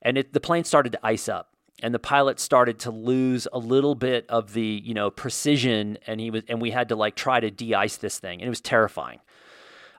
[0.00, 1.51] And it, the plane started to ice up
[1.82, 6.20] and the pilot started to lose a little bit of the you know precision and
[6.20, 8.60] he was and we had to like try to de-ice this thing and it was
[8.60, 9.18] terrifying.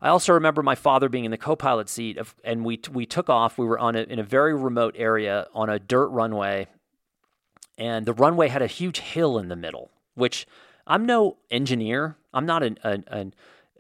[0.01, 3.29] I also remember my father being in the co-pilot seat of, and we we took
[3.29, 6.67] off we were on a, in a very remote area on a dirt runway
[7.77, 10.47] and the runway had a huge hill in the middle which
[10.87, 12.15] i'm no engineer.
[12.33, 13.33] I'm not an, an, an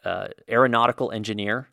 [0.05, 1.69] uh, aeronautical engineer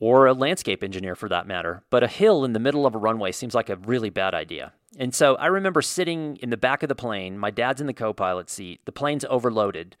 [0.00, 2.98] or a landscape engineer for that matter but a hill in the middle of a
[2.98, 6.82] runway seems like a really bad idea and so I remember sitting in the back
[6.82, 7.38] of the plane.
[7.38, 8.80] My dad's in the co pilot seat.
[8.84, 9.96] The plane's overloaded.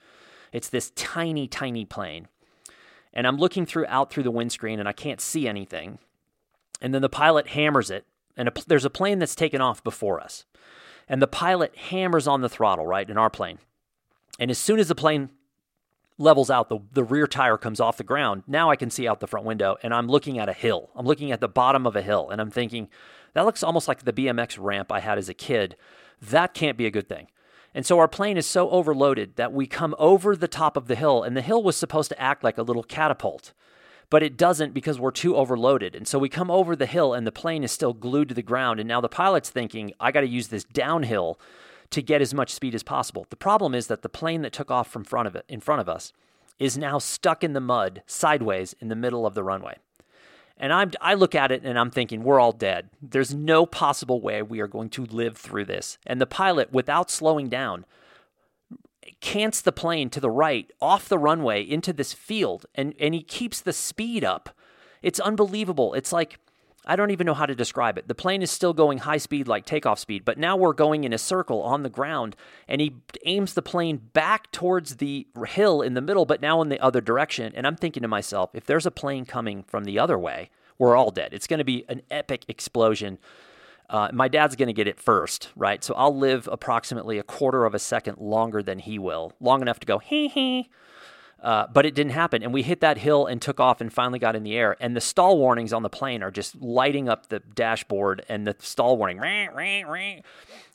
[0.52, 2.28] It's this tiny, tiny plane.
[3.12, 5.98] And I'm looking through out through the windscreen and I can't see anything.
[6.80, 8.06] And then the pilot hammers it.
[8.36, 10.44] And a, there's a plane that's taken off before us.
[11.08, 13.58] And the pilot hammers on the throttle, right, in our plane.
[14.38, 15.30] And as soon as the plane
[16.18, 18.42] levels out, the, the rear tire comes off the ground.
[18.46, 20.90] Now I can see out the front window and I'm looking at a hill.
[20.94, 22.88] I'm looking at the bottom of a hill and I'm thinking,
[23.34, 25.76] that looks almost like the BMX ramp I had as a kid.
[26.22, 27.28] That can't be a good thing.
[27.74, 30.94] And so our plane is so overloaded that we come over the top of the
[30.94, 33.52] hill, and the hill was supposed to act like a little catapult,
[34.08, 35.94] but it doesn't because we're too overloaded.
[35.94, 38.40] And so we come over the hill, and the plane is still glued to the
[38.40, 38.80] ground.
[38.80, 41.38] And now the pilot's thinking, I got to use this downhill
[41.90, 43.26] to get as much speed as possible.
[43.30, 45.80] The problem is that the plane that took off from front of it, in front
[45.80, 46.12] of us,
[46.58, 49.76] is now stuck in the mud sideways in the middle of the runway.
[50.58, 52.88] And I'm, I look at it and I'm thinking, we're all dead.
[53.02, 55.98] There's no possible way we are going to live through this.
[56.06, 57.84] And the pilot, without slowing down,
[59.20, 63.22] cants the plane to the right off the runway into this field and, and he
[63.22, 64.50] keeps the speed up.
[65.02, 65.92] It's unbelievable.
[65.92, 66.38] It's like,
[66.86, 68.06] I don't even know how to describe it.
[68.06, 71.12] The plane is still going high speed, like takeoff speed, but now we're going in
[71.12, 72.36] a circle on the ground,
[72.68, 76.68] and he aims the plane back towards the hill in the middle, but now in
[76.68, 77.52] the other direction.
[77.56, 80.96] And I'm thinking to myself, if there's a plane coming from the other way, we're
[80.96, 81.32] all dead.
[81.32, 83.18] It's going to be an epic explosion.
[83.90, 85.82] Uh, my dad's going to get it first, right?
[85.82, 89.80] So I'll live approximately a quarter of a second longer than he will, long enough
[89.80, 90.70] to go, hee hee
[91.46, 92.42] uh, but it didn't happen.
[92.42, 94.76] And we hit that hill and took off and finally got in the air.
[94.80, 98.56] And the stall warnings on the plane are just lighting up the dashboard and the
[98.58, 99.18] stall warning.
[99.18, 100.16] Rah, rah, rah.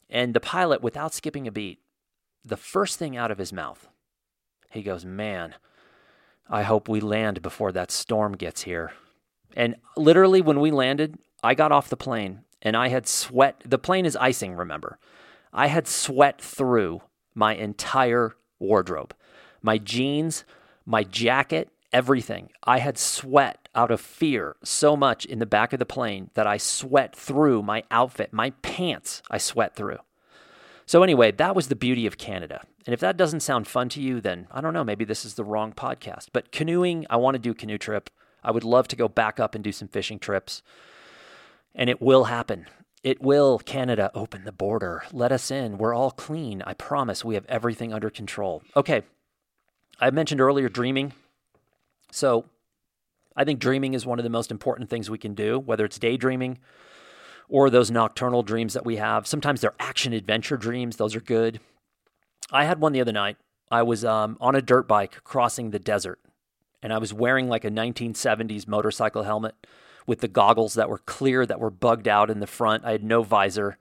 [0.09, 1.80] And the pilot, without skipping a beat,
[2.45, 3.89] the first thing out of his mouth,
[4.69, 5.55] he goes, Man,
[6.49, 8.93] I hope we land before that storm gets here.
[9.57, 13.61] And literally, when we landed, I got off the plane and I had sweat.
[13.65, 14.97] The plane is icing, remember.
[15.51, 17.01] I had sweat through
[17.36, 19.13] my entire wardrobe
[19.61, 20.43] my jeans,
[20.86, 22.50] my jacket, everything.
[22.64, 26.48] I had sweat out of fear so much in the back of the plane that
[26.48, 30.00] I sweat through my outfit, my pants, I sweat through.
[30.86, 32.62] So, anyway, that was the beauty of Canada.
[32.86, 35.36] And if that doesn't sound fun to you, then I don't know, maybe this is
[35.36, 36.28] the wrong podcast.
[36.34, 38.10] But canoeing, I want to do a canoe trip.
[38.44, 40.64] I would love to go back up and do some fishing trips.
[41.76, 42.66] And it will happen.
[43.04, 45.04] It will, Canada, open the border.
[45.14, 45.78] Let us in.
[45.78, 46.62] We're all clean.
[46.66, 48.62] I promise we have everything under control.
[48.76, 49.04] Okay,
[50.00, 51.14] I mentioned earlier dreaming.
[52.12, 52.46] So
[53.36, 56.00] I think dreaming is one of the most important things we can do, whether it's
[56.00, 56.60] daydreaming
[57.48, 59.28] or those nocturnal dreams that we have.
[59.28, 61.60] Sometimes they're action adventure dreams, those are good.
[62.52, 63.38] I had one the other night.
[63.70, 66.20] I was um, on a dirt bike crossing the desert,
[66.82, 69.56] and I was wearing like a 1970s motorcycle helmet
[70.06, 72.84] with the goggles that were clear, that were bugged out in the front.
[72.84, 73.78] I had no visor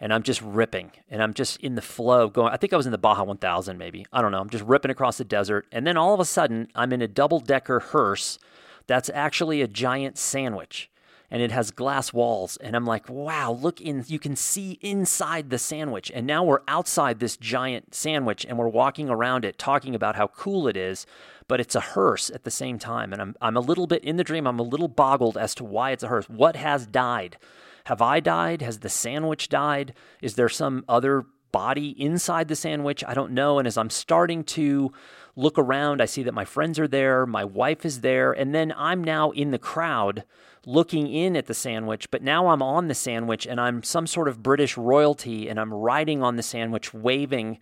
[0.00, 2.52] and I'm just ripping and I'm just in the flow going.
[2.52, 4.06] I think I was in the Baja 1000 maybe.
[4.12, 4.40] I don't know.
[4.40, 5.66] I'm just ripping across the desert.
[5.72, 8.38] And then all of a sudden, I'm in a double decker hearse
[8.86, 10.90] that's actually a giant sandwich
[11.30, 12.56] and it has glass walls.
[12.58, 16.12] And I'm like, wow, look in, you can see inside the sandwich.
[16.14, 20.28] And now we're outside this giant sandwich and we're walking around it talking about how
[20.28, 21.06] cool it is.
[21.48, 23.12] But it's a hearse at the same time.
[23.12, 25.64] And I'm, I'm a little bit in the dream, I'm a little boggled as to
[25.64, 26.28] why it's a hearse.
[26.28, 27.36] What has died?
[27.84, 28.62] Have I died?
[28.62, 29.94] Has the sandwich died?
[30.22, 33.04] Is there some other body inside the sandwich?
[33.06, 33.58] I don't know.
[33.58, 34.92] And as I'm starting to
[35.36, 38.72] look around, I see that my friends are there, my wife is there, and then
[38.76, 40.24] I'm now in the crowd
[40.66, 44.28] looking in at the sandwich, but now I'm on the sandwich and I'm some sort
[44.28, 47.58] of British royalty and I'm riding on the sandwich, waving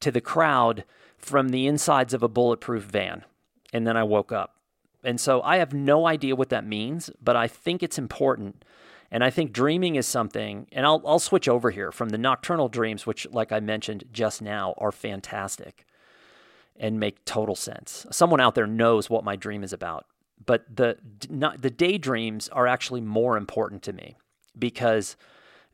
[0.00, 0.84] to the crowd
[1.16, 3.24] from the insides of a bulletproof van.
[3.72, 4.56] And then I woke up.
[5.02, 8.64] And so I have no idea what that means, but I think it's important
[9.12, 12.70] And I think dreaming is something, and I'll, I'll switch over here from the nocturnal
[12.70, 15.84] dreams, which, like I mentioned just now, are fantastic
[16.76, 18.06] and make total sense.
[18.10, 20.06] Someone out there knows what my dream is about.
[20.44, 20.96] But the,
[21.28, 24.16] not, the daydreams are actually more important to me
[24.58, 25.18] because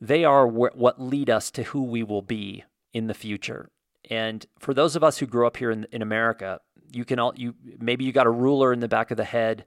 [0.00, 3.70] they are wh- what lead us to who we will be in the future.
[4.10, 6.60] And for those of us who grew up here in, in America,
[6.92, 9.64] you can all you maybe you got a ruler in the back of the head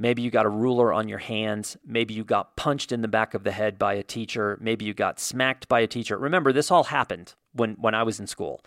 [0.00, 1.76] Maybe you got a ruler on your hands.
[1.84, 4.56] Maybe you got punched in the back of the head by a teacher.
[4.58, 6.16] Maybe you got smacked by a teacher.
[6.16, 8.62] Remember, this all happened when, when I was in school.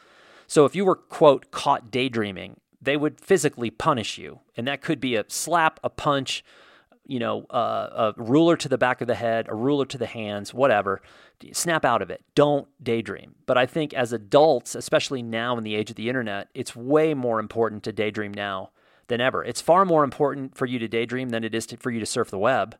[0.46, 4.42] So if you were, quote, caught daydreaming, they would physically punish you.
[4.56, 6.46] And that could be a slap, a punch,
[7.08, 10.06] you know, uh, a ruler to the back of the head, a ruler to the
[10.06, 11.02] hands, whatever.
[11.52, 12.24] Snap out of it.
[12.36, 13.34] Don't daydream.
[13.48, 17.16] But I think as adults, especially now in the age of the internet, it's way
[17.16, 18.70] more important to daydream now
[19.08, 19.44] than ever.
[19.44, 22.06] It's far more important for you to daydream than it is to, for you to
[22.06, 22.78] surf the web.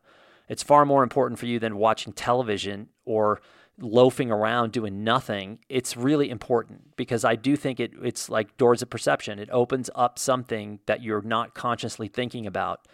[0.48, 3.40] It's far more important for you than watching television or
[3.78, 5.58] loafing around doing nothing.
[5.68, 9.38] It's really important because I do think it it's like doors of perception.
[9.38, 12.86] It opens up something that you're not consciously thinking about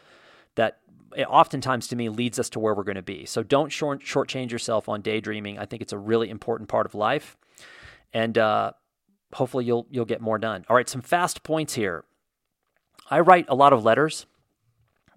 [0.54, 0.78] that
[1.28, 3.26] oftentimes to me leads us to where we're going to be.
[3.26, 5.58] So don't short shortchange yourself on daydreaming.
[5.58, 7.36] I think it's a really important part of life,
[8.12, 8.72] and uh,
[9.34, 10.64] hopefully you'll you'll get more done.
[10.68, 12.04] All right, some fast points here.
[13.11, 14.26] I write a lot of letters,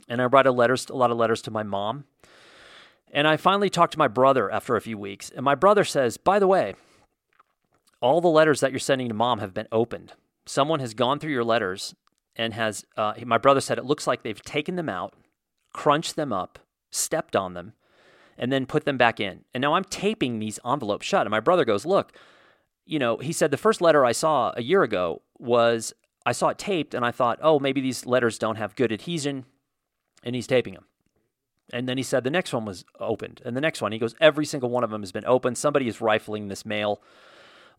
[0.10, 2.06] and I write a letters a lot of letters to my mom.
[3.12, 6.18] And I finally talked to my brother after a few weeks, and my brother says,
[6.18, 6.74] "By the way,
[8.02, 10.14] all the letters that you're sending to mom have been opened.
[10.48, 11.94] Someone has gone through your letters
[12.36, 15.14] and has." Uh, my brother said it looks like they've taken them out,
[15.72, 16.58] crunched them up,
[16.90, 17.74] stepped on them,
[18.36, 19.46] and then put them back in.
[19.54, 21.28] And now I'm taping these envelopes shut.
[21.28, 22.12] And my brother goes, "Look."
[22.86, 25.94] You know, he said the first letter I saw a year ago was
[26.26, 29.46] I saw it taped and I thought, oh, maybe these letters don't have good adhesion.
[30.24, 30.86] And he's taping them.
[31.72, 33.42] And then he said the next one was opened.
[33.46, 35.58] And the next one, he goes, every single one of them has been opened.
[35.58, 37.02] Somebody is rifling this mail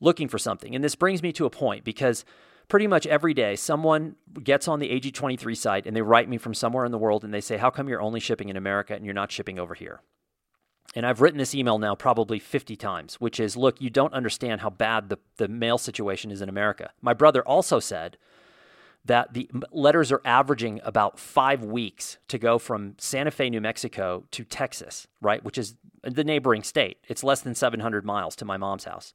[0.00, 0.74] looking for something.
[0.74, 2.24] And this brings me to a point because
[2.68, 6.54] pretty much every day someone gets on the AG23 site and they write me from
[6.54, 9.04] somewhere in the world and they say, how come you're only shipping in America and
[9.04, 10.00] you're not shipping over here?
[10.94, 14.60] And I've written this email now probably 50 times, which is look, you don't understand
[14.60, 16.90] how bad the, the mail situation is in America.
[17.00, 18.16] My brother also said,
[19.04, 24.24] that the letters are averaging about five weeks to go from Santa Fe, New Mexico
[24.30, 25.44] to Texas, right?
[25.44, 26.98] Which is the neighboring state.
[27.08, 29.12] It's less than 700 miles to my mom's house.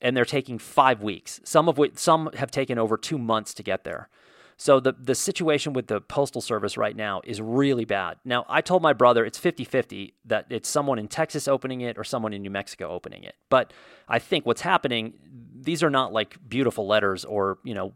[0.00, 1.40] And they're taking five weeks.
[1.44, 4.08] Some of which, some have taken over two months to get there.
[4.56, 8.18] So the, the situation with the postal service right now is really bad.
[8.26, 12.04] Now, I told my brother it's 50-50 that it's someone in Texas opening it or
[12.04, 13.36] someone in New Mexico opening it.
[13.48, 13.72] But
[14.06, 15.14] I think what's happening,
[15.58, 17.94] these are not like beautiful letters or, you know,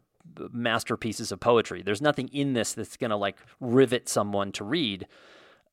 [0.52, 1.82] masterpieces of poetry.
[1.82, 5.06] There's nothing in this that's going to like rivet someone to read.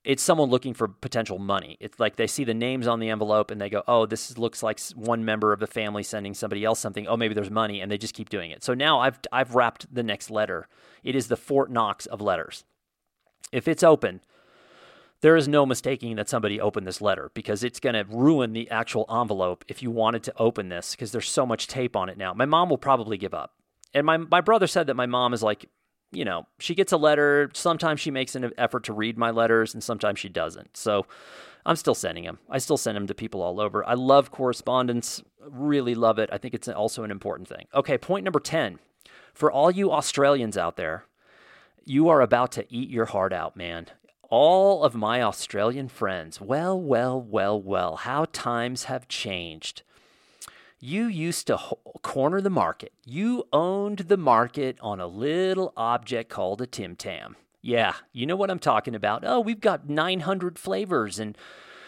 [0.04, 1.78] It's someone looking for potential money.
[1.80, 4.64] It's like they see the names on the envelope and they go, "Oh, this looks
[4.64, 7.08] like one member of the family sending somebody else something.
[7.08, 8.64] Oh, maybe there's money," and they just keep doing it.
[8.64, 10.68] So now I've I've wrapped the next letter.
[11.04, 12.64] It is the Fort Knox of letters.
[13.52, 14.22] If it's open,
[15.22, 18.70] there is no mistaking that somebody opened this letter because it's going to ruin the
[18.72, 22.18] actual envelope if you wanted to open this because there's so much tape on it
[22.18, 22.34] now.
[22.34, 23.54] My mom will probably give up
[23.94, 25.68] and my my brother said that my mom is like,
[26.12, 27.50] you know, she gets a letter.
[27.54, 30.78] Sometimes she makes an effort to read my letters, and sometimes she doesn't.
[30.78, 31.06] So
[31.66, 32.40] I'm still sending them.
[32.50, 33.88] I still send them to people all over.
[33.88, 35.22] I love correspondence.
[35.40, 36.30] Really love it.
[36.32, 37.68] I think it's also an important thing.
[37.74, 38.80] Okay, point number ten.
[39.34, 41.06] For all you Australians out there,
[41.86, 43.88] you are about to eat your heart out, man.
[44.30, 49.84] All of my Australian friends, well, well, well, well, how times have changed
[50.82, 51.60] you used to
[52.02, 52.92] corner the market.
[53.06, 57.36] You owned the market on a little object called a Tim Tam.
[57.62, 59.24] Yeah, you know what I'm talking about.
[59.24, 61.38] Oh, we've got 900 flavors and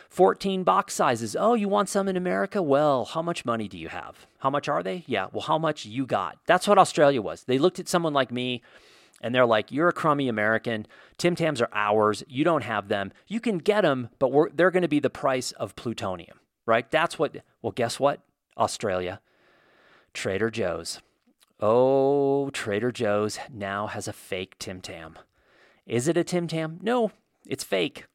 [0.10, 1.36] 14 box sizes.
[1.36, 2.62] Oh, you want some in America?
[2.62, 4.28] Well, how much money do you have?
[4.38, 5.04] How much are they?
[5.08, 6.38] Yeah, well, how much you got?
[6.46, 7.46] That's what Australia was.
[7.46, 8.62] They looked at someone like me
[9.22, 10.86] and they're like, You're a crummy American.
[11.18, 12.24] Tim Tams are ours.
[12.28, 13.12] You don't have them.
[13.26, 16.90] You can get them, but they're going to be the price of plutonium, right?
[16.92, 18.22] That's what, well, guess what?
[18.58, 19.20] Australia.
[20.14, 21.02] Trader Joe's.
[21.60, 25.18] Oh, Trader Joe's now has a fake Tim Tam.
[25.86, 26.80] Is it a Tim Tam?
[26.82, 27.12] No,
[27.48, 28.06] it's fake,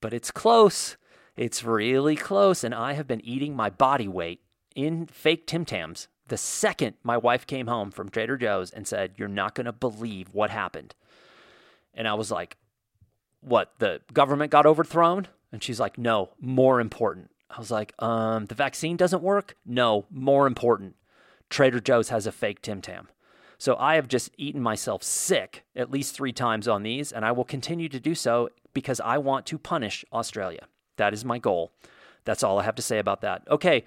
[0.00, 0.96] but it's close.
[1.36, 4.40] It's really close, and I have been eating my body weight
[4.74, 9.12] in fake Tim Tams the second my wife came home from Trader Joe's and said,
[9.16, 10.94] You're not going to believe what happened.
[11.92, 12.56] And I was like,
[13.40, 13.72] What?
[13.78, 15.28] The government got overthrown?
[15.50, 17.30] And she's like, No, more important.
[17.50, 19.56] I was like, um, the vaccine doesn't work?
[19.64, 20.96] No, more important.
[21.50, 23.08] Trader Joe's has a fake Tim Tam.
[23.56, 27.32] So I have just eaten myself sick at least three times on these, and I
[27.32, 30.68] will continue to do so because I want to punish Australia.
[30.96, 31.72] That is my goal.
[32.24, 33.42] That's all I have to say about that.
[33.50, 33.84] Okay.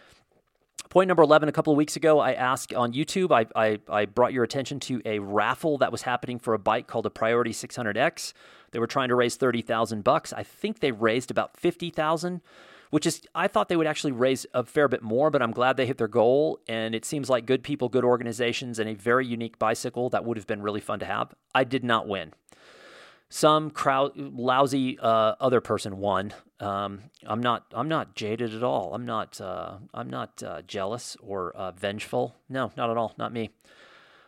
[0.89, 4.05] Point number 11, a couple of weeks ago, I asked on YouTube, I, I, I,
[4.05, 7.51] brought your attention to a raffle that was happening for a bike called a Priority
[7.51, 8.34] 600X.
[8.72, 10.34] They were trying to raise 30,000 bucks.
[10.34, 12.41] I think they raised about 50,000,
[12.92, 15.76] which is, I thought they would actually raise a fair bit more, but I'm glad
[15.76, 16.60] they hit their goal.
[16.68, 20.38] And it seems like good people, good organizations, and a very unique bicycle that would
[20.38, 21.34] have been really fun to have.
[21.56, 22.34] I did not win
[23.32, 26.34] some crowd lousy uh, other person won.
[26.60, 28.94] Um, I'm not I'm not jaded at all.
[28.94, 32.36] I'm not uh, I'm not uh, jealous or uh, vengeful.
[32.50, 33.16] No, not at all.
[33.18, 33.50] Not me.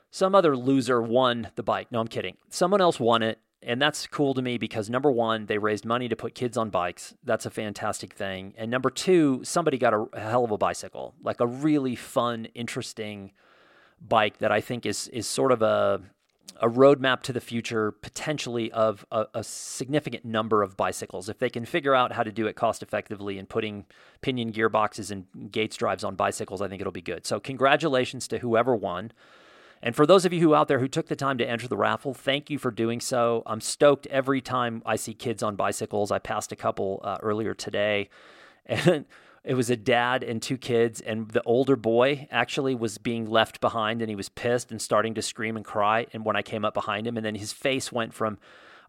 [0.09, 1.91] Some other loser won the bike.
[1.91, 2.37] No, I'm kidding.
[2.49, 6.07] Someone else won it, and that's cool to me because number one, they raised money
[6.09, 7.13] to put kids on bikes.
[7.23, 8.53] That's a fantastic thing.
[8.57, 12.45] And number two, somebody got a, a hell of a bicycle, like a really fun,
[12.53, 13.31] interesting
[14.05, 16.01] bike that I think is is sort of a
[16.61, 21.27] a roadmap to the future potentially of a, a, significant number of bicycles.
[21.27, 23.85] If they can figure out how to do it cost effectively and putting
[24.21, 27.25] pinion gearboxes and Gates drives on bicycles, I think it'll be good.
[27.25, 29.11] So, congratulations to whoever won.
[29.85, 31.75] And for those of you who out there who took the time to enter the
[31.75, 33.43] raffle, thank you for doing so.
[33.45, 36.09] I'm stoked every time I see kids on bicycles.
[36.09, 38.09] I passed a couple uh, earlier today.
[38.65, 39.03] And
[39.43, 43.59] it was a dad and two kids, and the older boy actually was being left
[43.59, 46.07] behind, and he was pissed and starting to scream and cry.
[46.13, 48.37] And when I came up behind him, and then his face went from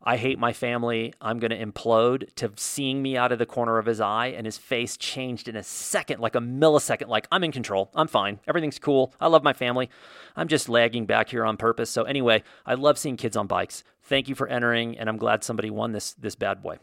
[0.05, 3.79] "I hate my family, I'm going to implode" to seeing me out of the corner
[3.79, 7.09] of his eye, and his face changed in a second, like a millisecond.
[7.09, 9.91] Like I'm in control, I'm fine, everything's cool, I love my family,
[10.37, 11.91] I'm just lagging back here on purpose.
[11.91, 13.85] So anyway, I love seeing kids on bikes.
[14.03, 16.79] Thank you for entering, and I'm glad somebody won this this bad boy.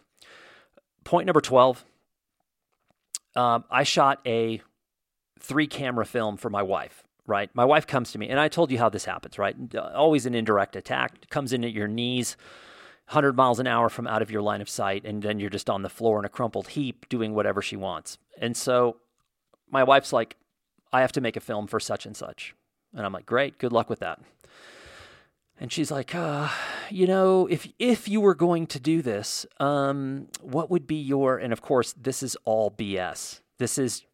[1.04, 1.86] Point number twelve
[3.36, 4.62] um, I shot a
[5.40, 7.50] three camera film for my wife, right?
[7.54, 9.56] My wife comes to me, and I told you how this happens, right?
[9.76, 12.38] Always an indirect attack, comes in at your knees,
[13.12, 15.70] 100 miles an hour from out of your line of sight, and then you're just
[15.70, 18.18] on the floor in a crumpled heap doing whatever she wants.
[18.38, 18.98] And so
[19.70, 20.38] my wife's like,
[20.94, 22.56] I have to make a film for such and such.
[22.96, 24.22] And I'm like, great, good luck with that.
[25.60, 26.48] And she's like, uh,
[26.90, 31.38] you know, if if you were going to do this, um, what would be your?
[31.38, 33.42] And of course, this is all BS.
[33.60, 34.06] This is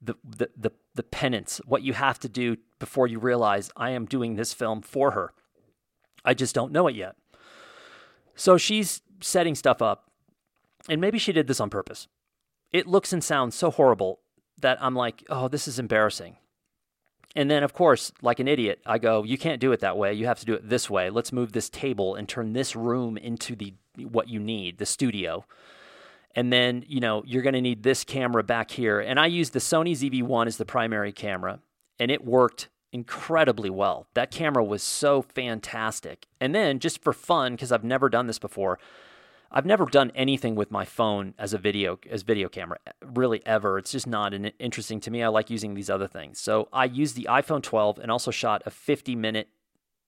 [0.00, 1.62] the the the, the penance.
[1.64, 5.32] What you have to do before you realize I am doing this film for her.
[6.24, 7.16] I just don't know it yet.
[8.34, 10.10] So she's setting stuff up,
[10.88, 12.08] and maybe she did this on purpose.
[12.72, 14.20] It looks and sounds so horrible
[14.60, 16.36] that I'm like, oh, this is embarrassing.
[17.36, 20.14] And then, of course, like an idiot, I go, "You can't do it that way.
[20.14, 21.10] You have to do it this way.
[21.10, 25.44] Let's move this table and turn this room into the what you need, the studio."
[26.36, 29.00] And then, you know, you're going to need this camera back here.
[29.00, 31.60] And I used the Sony ZV-1 as the primary camera,
[31.98, 34.06] and it worked incredibly well.
[34.14, 36.26] That camera was so fantastic.
[36.40, 38.78] And then, just for fun, because I've never done this before,
[39.50, 43.78] I've never done anything with my phone as a video as video camera really ever.
[43.78, 45.22] It's just not an, interesting to me.
[45.22, 46.40] I like using these other things.
[46.40, 49.48] So I used the iPhone 12 and also shot a 50 minute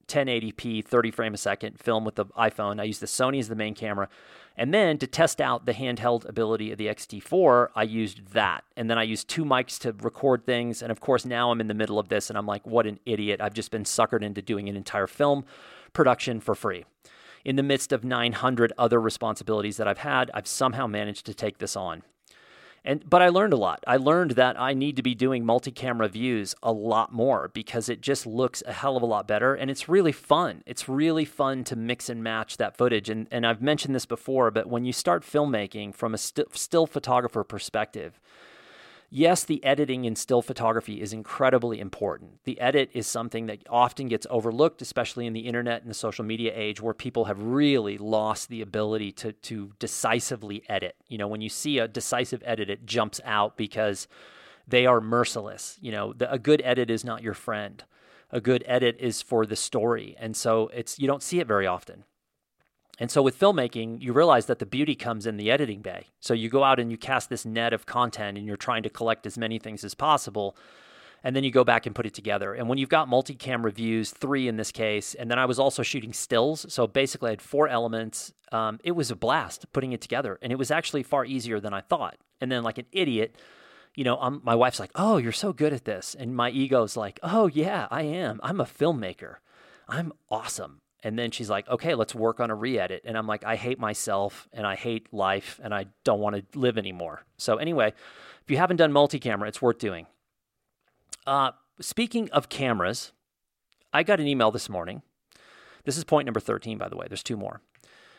[0.09, 2.81] 1080p 30 frame a second film with the iPhone.
[2.81, 4.09] I used the Sony as the main camera.
[4.57, 8.65] And then to test out the handheld ability of the X-T4, I used that.
[8.77, 10.81] And then I used two mics to record things.
[10.81, 12.99] And of course, now I'm in the middle of this and I'm like, what an
[13.05, 13.41] idiot.
[13.41, 15.45] I've just been suckered into doing an entire film
[15.93, 16.85] production for free
[17.47, 21.59] in the midst of 900 other responsibilities that I've had, I've somehow managed to take
[21.59, 22.03] this on.
[22.87, 23.83] And but I learned a lot.
[23.85, 28.01] I learned that I need to be doing multi-camera views a lot more because it
[28.01, 30.63] just looks a hell of a lot better and it's really fun.
[30.67, 34.53] It's really fun to mix and match that footage and and I've mentioned this before,
[34.53, 38.21] but when you start filmmaking from a st- still photographer perspective,
[39.11, 42.45] yes, the editing in still photography is incredibly important.
[42.45, 46.25] The edit is something that often gets overlooked, especially in the internet and the social
[46.25, 50.97] media age where people have really lost the ability to, to decisively edit.
[51.09, 54.09] You know, when you see a decisive edit, it jumps out because
[54.69, 55.79] they are merciless.
[55.81, 57.83] You know, the, a good edit is not your friend.
[58.31, 60.17] A good edit is for the story.
[60.19, 62.05] And so it's you don't see it very often.
[62.99, 66.07] And so with filmmaking, you realize that the beauty comes in the editing bay.
[66.21, 68.91] So you go out and you cast this net of content and you're trying to
[68.91, 70.57] collect as many things as possible.
[71.23, 72.55] And then you go back and put it together.
[72.55, 75.59] And when you've got multi camera views, three in this case, and then I was
[75.59, 76.65] also shooting stills.
[76.73, 78.33] So basically, I had four elements.
[78.53, 80.39] Um, it was a blast putting it together.
[80.41, 82.17] And it was actually far easier than I thought.
[82.41, 83.37] And then, like an idiot,
[83.95, 86.15] you know, I'm, my wife's like, oh, you're so good at this.
[86.17, 88.39] And my ego's like, oh, yeah, I am.
[88.43, 89.37] I'm a filmmaker.
[89.89, 90.81] I'm awesome.
[91.07, 93.03] And then she's like, okay, let's work on a re edit.
[93.05, 96.59] And I'm like, I hate myself and I hate life and I don't want to
[96.59, 97.23] live anymore.
[97.37, 97.93] So, anyway,
[98.43, 100.07] if you haven't done multi camera, it's worth doing.
[101.25, 103.13] Uh, speaking of cameras,
[103.93, 105.03] I got an email this morning.
[105.85, 107.07] This is point number 13, by the way.
[107.09, 107.61] There's two more.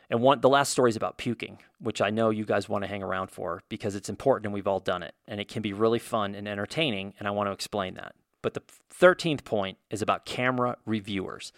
[0.09, 2.87] And one, the last story is about puking, which I know you guys want to
[2.87, 5.13] hang around for because it's important and we've all done it.
[5.27, 7.15] And it can be really fun and entertaining.
[7.19, 8.15] And I want to explain that.
[8.41, 8.63] But the
[8.97, 11.51] 13th point is about camera reviewers.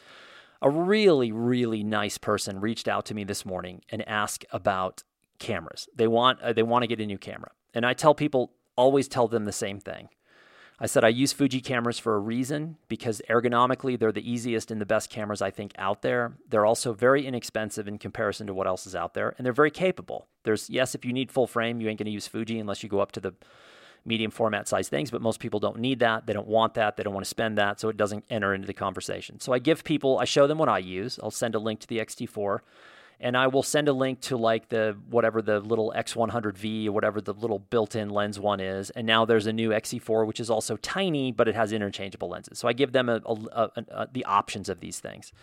[0.61, 5.03] A really, really nice person reached out to me this morning and asked about
[5.39, 5.87] cameras.
[5.95, 7.51] They want, uh, they want to get a new camera.
[7.73, 10.09] And I tell people, always tell them the same thing.
[10.81, 14.79] I said I use Fuji cameras for a reason because ergonomically they're the easiest and
[14.79, 16.37] the best cameras I think out there.
[16.47, 19.71] They're also very inexpensive in comparison to what else is out there and they're very
[19.71, 20.27] capable.
[20.43, 22.87] There's yes, if you need full frame, you ain't going to use Fuji unless you
[22.87, 23.33] go up to the
[24.05, 26.25] medium format size things, but most people don't need that.
[26.25, 26.97] They don't want that.
[26.97, 29.39] They don't want to spend that, so it doesn't enter into the conversation.
[29.39, 31.19] So I give people, I show them what I use.
[31.21, 32.59] I'll send a link to the X-T4
[33.21, 37.19] and I will send a link to like the whatever the little X100V or whatever
[37.19, 38.89] the little built-in lens one is.
[38.91, 42.59] And now there's a new XE4 which is also tiny, but it has interchangeable lenses.
[42.59, 45.33] So I give them a, a, a, the options of these things.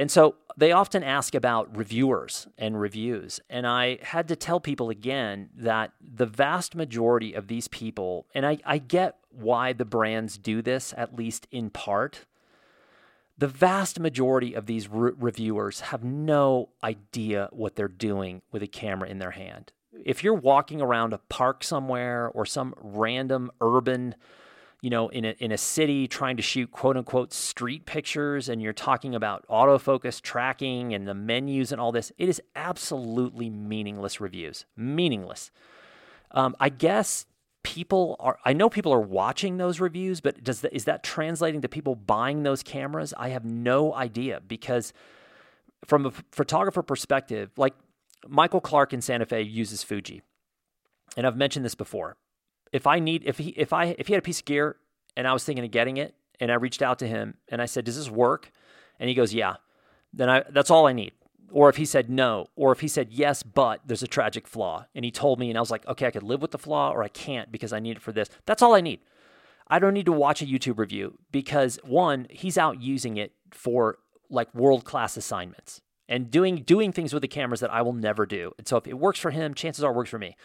[0.00, 3.38] And so they often ask about reviewers and reviews.
[3.50, 8.46] And I had to tell people again that the vast majority of these people, and
[8.46, 12.24] I, I get why the brands do this, at least in part,
[13.36, 18.66] the vast majority of these re- reviewers have no idea what they're doing with a
[18.66, 19.70] camera in their hand.
[19.92, 24.14] If you're walking around a park somewhere or some random urban,
[24.82, 28.62] you know, in a, in a city trying to shoot quote unquote street pictures and
[28.62, 34.20] you're talking about autofocus tracking and the menus and all this, it is absolutely meaningless
[34.20, 34.64] reviews.
[34.76, 35.50] Meaningless.
[36.30, 37.26] Um, I guess
[37.62, 41.60] people are i know people are watching those reviews but does that, is that translating
[41.60, 44.94] to people buying those cameras i have no idea because
[45.84, 47.74] from a photographer perspective like
[48.26, 50.22] michael clark in santa fe uses fuji
[51.18, 52.16] and i've mentioned this before
[52.72, 54.76] if i need if he if i if he had a piece of gear
[55.16, 57.66] and i was thinking of getting it and i reached out to him and i
[57.66, 58.50] said does this work
[58.98, 59.56] and he goes yeah
[60.12, 61.12] then i that's all i need
[61.50, 64.86] or if he said no, or if he said yes, but there's a tragic flaw,
[64.94, 66.92] and he told me, and I was like, okay, I could live with the flaw,
[66.92, 68.28] or I can't because I need it for this.
[68.46, 69.00] That's all I need.
[69.68, 73.98] I don't need to watch a YouTube review because one, he's out using it for
[74.28, 78.26] like world class assignments and doing doing things with the cameras that I will never
[78.26, 78.52] do.
[78.58, 80.36] And so if it works for him, chances are it works for me.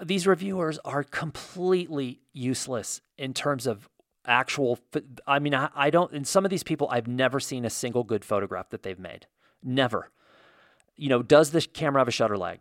[0.00, 3.88] These reviewers are completely useless in terms of
[4.26, 4.78] actual.
[5.26, 6.12] I mean, I, I don't.
[6.12, 9.26] In some of these people, I've never seen a single good photograph that they've made.
[9.62, 10.10] Never.
[10.96, 12.60] You know, does the camera have a shutter lag?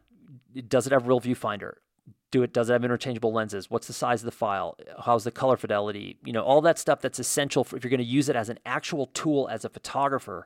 [0.67, 1.75] Does it have real viewfinder?
[2.31, 2.53] Do it?
[2.53, 3.69] Does it have interchangeable lenses?
[3.69, 4.77] What's the size of the file?
[5.03, 6.17] How's the color fidelity?
[6.23, 8.49] You know, all that stuff that's essential for if you're going to use it as
[8.49, 10.45] an actual tool as a photographer.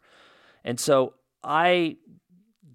[0.64, 1.14] And so
[1.44, 1.98] I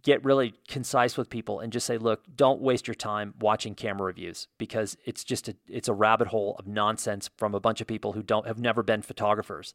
[0.03, 4.07] get really concise with people and just say, look, don't waste your time watching camera
[4.07, 7.87] reviews because it's just a it's a rabbit hole of nonsense from a bunch of
[7.87, 9.75] people who don't have never been photographers.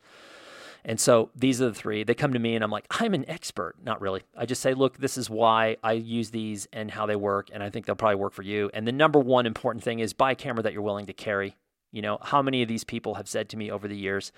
[0.88, 2.04] And so these are the three.
[2.04, 3.76] They come to me and I'm like, I'm an expert.
[3.84, 4.22] Not really.
[4.38, 7.50] I just say, look, this is why I use these and how they work.
[7.52, 8.70] And I think they'll probably work for you.
[8.72, 11.56] And the number one important thing is buy a camera that you're willing to carry.
[11.92, 14.32] You know, how many of these people have said to me over the years,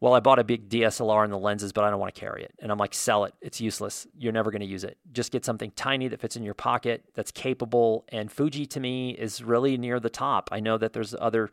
[0.00, 2.42] well, I bought a big DSLR and the lenses, but I don't want to carry
[2.42, 2.52] it.
[2.58, 3.34] And I'm like, sell it.
[3.40, 4.06] It's useless.
[4.16, 4.98] You're never going to use it.
[5.12, 8.04] Just get something tiny that fits in your pocket that's capable.
[8.10, 10.50] And Fuji to me is really near the top.
[10.52, 11.50] I know that there's other,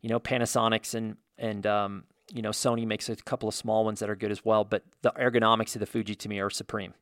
[0.00, 4.00] you know, Panasonics and, and, um, you know, Sony makes a couple of small ones
[4.00, 6.92] that are good as well, but the ergonomics of the Fuji to me are supreme.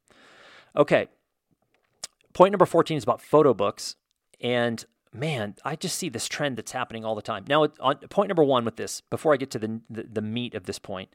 [0.76, 1.06] Okay.
[2.34, 3.96] Point number 14 is about photo books.
[4.38, 7.44] And man, I just see this trend that's happening all the time.
[7.48, 10.54] Now, on, point number one with this, before I get to the, the, the meat
[10.54, 11.10] of this point,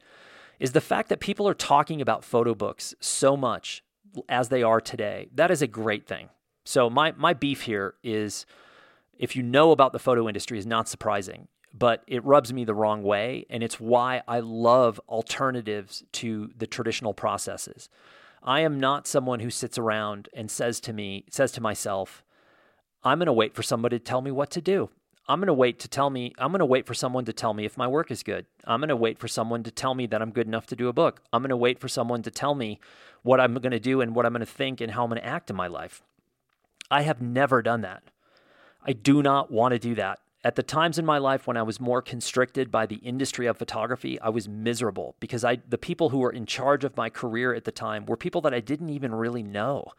[0.59, 3.83] is the fact that people are talking about photo books so much
[4.27, 5.29] as they are today.
[5.33, 6.29] That is a great thing.
[6.65, 8.45] So my my beef here is
[9.17, 12.73] if you know about the photo industry is not surprising but it rubs me the
[12.73, 13.45] wrong way.
[13.49, 17.89] And it's why I love alternatives to the traditional processes.
[18.41, 22.23] I am not someone who sits around and says to me, says to myself,
[23.03, 24.89] I'm going to wait for somebody to tell me what to do.
[25.27, 27.53] I'm going to wait to tell me, I'm going to wait for someone to tell
[27.53, 28.47] me if my work is good.
[28.65, 30.87] I'm going to wait for someone to tell me that I'm good enough to do
[30.87, 31.21] a book.
[31.31, 32.79] I'm going to wait for someone to tell me
[33.21, 35.21] what I'm going to do and what I'm going to think and how I'm going
[35.21, 36.01] to act in my life.
[36.89, 38.03] I have never done that.
[38.83, 40.19] I do not want to do that.
[40.43, 43.57] At the times in my life when I was more constricted by the industry of
[43.57, 47.53] photography, I was miserable because I the people who were in charge of my career
[47.53, 49.91] at the time were people that I didn't even really know.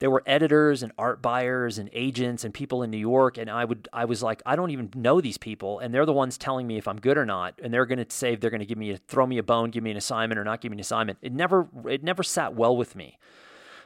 [0.00, 3.64] There were editors and art buyers and agents and people in New York and I
[3.64, 6.66] would I was like I don't even know these people and they're the ones telling
[6.66, 8.78] me if I'm good or not and they're going to say they're going to give
[8.78, 10.80] me a, throw me a bone, give me an assignment or not give me an
[10.80, 11.18] assignment.
[11.20, 13.18] It never it never sat well with me.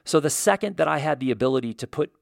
[0.04, 2.12] So the second that I had the ability to put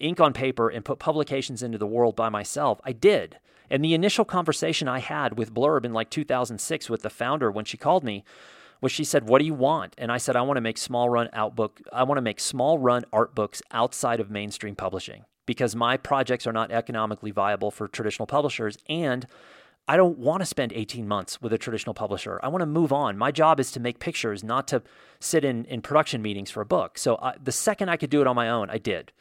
[0.00, 2.80] ink on paper and put publications into the world by myself.
[2.84, 3.38] I did.
[3.70, 7.64] And the initial conversation I had with Blurb in like 2006 with the founder when
[7.64, 8.24] she called me
[8.80, 11.08] was she said, "What do you want?" And I said, "I want to make small
[11.08, 11.80] run out book.
[11.92, 16.46] I want to make small run art books outside of mainstream publishing because my projects
[16.46, 19.26] are not economically viable for traditional publishers and
[19.86, 22.40] I don't want to spend 18 months with a traditional publisher.
[22.42, 23.18] I want to move on.
[23.18, 24.82] My job is to make pictures, not to
[25.20, 26.96] sit in, in production meetings for a book.
[26.96, 29.12] So I, the second I could do it on my own, I did.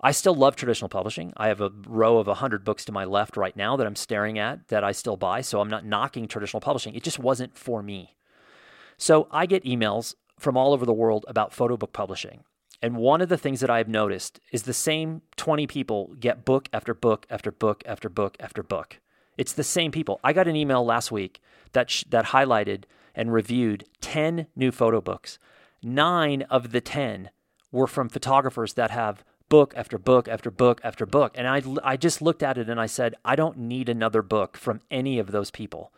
[0.00, 1.32] I still love traditional publishing.
[1.36, 4.36] I have a row of 100 books to my left right now that I'm staring
[4.36, 5.40] at that I still buy.
[5.42, 6.94] So I'm not knocking traditional publishing.
[6.96, 8.16] It just wasn't for me.
[8.96, 12.44] So I get emails from all over the world about photo book publishing.
[12.82, 16.68] And one of the things that I've noticed is the same 20 people get book
[16.72, 19.00] after book after book after book after book.
[19.38, 20.20] It's the same people.
[20.22, 21.40] I got an email last week
[21.72, 22.84] that sh- that highlighted
[23.14, 25.38] and reviewed 10 new photo books.
[25.82, 27.30] 9 of the 10
[27.72, 31.32] were from photographers that have book after book after book after book.
[31.36, 34.56] And I I just looked at it and I said, I don't need another book
[34.56, 35.92] from any of those people.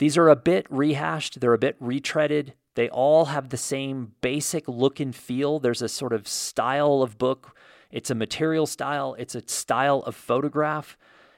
[0.00, 2.54] These are a bit rehashed, they're a bit retreaded.
[2.74, 5.58] They all have the same basic look and feel.
[5.58, 7.54] There's a sort of style of book.
[7.90, 10.96] It's a material style, it's a style of photograph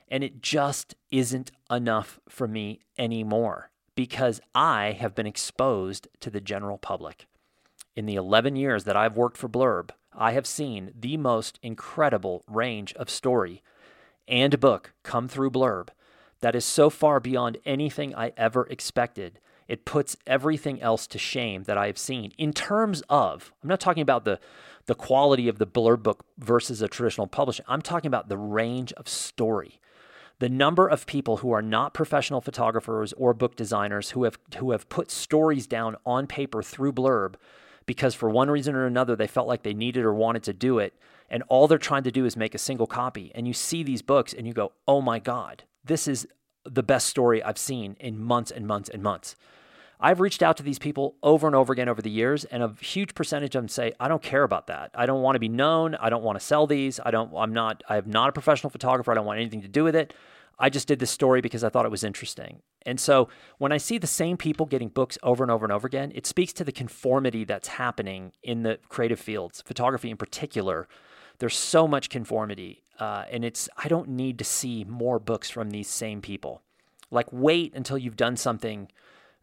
[0.09, 6.41] and it just isn't enough for me anymore because I have been exposed to the
[6.41, 7.27] general public.
[7.97, 12.45] In the 11 years that I've worked for Blurb, I have seen the most incredible
[12.47, 13.61] range of story
[14.29, 15.89] and book come through Blurb
[16.43, 19.41] that is so far beyond anything I ever expected.
[19.69, 23.81] It puts everything else to shame that I have seen in terms of, I'm not
[23.81, 24.39] talking about the,
[24.87, 27.65] the quality of the Blurb book versus a traditional publishing.
[27.69, 29.81] I'm talking about the range of story
[30.43, 34.73] the number of people who are not professional photographers or book designers who have who
[34.73, 37.35] have put stories down on paper through blurb
[37.87, 40.81] because for one reason or another they felt like they needed or wanted to do
[40.81, 40.95] it
[41.31, 44.03] and all they're trying to do is make a single copy and you see these
[44.03, 46.27] books and you go oh my god this is
[46.65, 49.37] the best story i've seen in months and months and months
[50.05, 52.75] I've reached out to these people over and over again over the years, and a
[52.81, 54.91] huge percentage of them say, "I don't care about that.
[54.97, 55.95] I don't want to be known.
[55.95, 56.99] I don't want to sell these.
[57.07, 57.33] I don't.
[57.37, 57.85] I'm not.
[57.89, 59.13] I'm not a professional photographer.
[59.13, 60.13] I don't want anything to do with it.
[60.59, 63.29] I just did this story because I thought it was interesting." And so
[63.59, 66.27] when I see the same people getting books over and over and over again, it
[66.27, 70.89] speaks to the conformity that's happening in the creative fields, photography in particular.
[71.39, 75.71] There's so much conformity, uh, and it's I don't need to see more books from
[75.71, 76.63] these same people.
[77.11, 78.89] Like wait until you've done something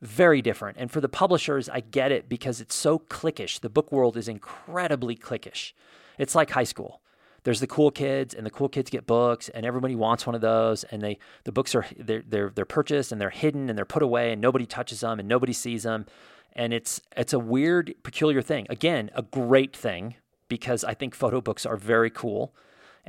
[0.02, 0.78] very different.
[0.80, 3.60] And for the publishers, I get it because it's so cliquish.
[3.60, 5.74] The book world is incredibly cliquish.
[6.18, 7.02] It's like high school.
[7.44, 10.42] There's the cool kids, and the cool kids get books, and everybody wants one of
[10.42, 10.86] those.
[10.86, 14.04] And they the books are they're they're they're purchased and they're hidden and they're put
[14.04, 16.06] away, and nobody touches them and nobody sees them.
[16.54, 18.68] And it's it's a weird, peculiar thing.
[18.70, 20.16] Again, a great thing
[20.48, 22.54] because I think photo books are very cool,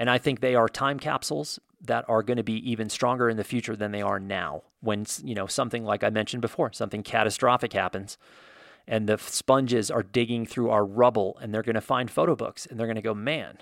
[0.01, 3.37] and I think they are time capsules that are going to be even stronger in
[3.37, 4.63] the future than they are now.
[4.81, 8.17] When you know something like I mentioned before, something catastrophic happens,
[8.89, 12.65] and the sponges are digging through our rubble, and they're going to find photo books,
[12.65, 13.59] and they're going to go, man,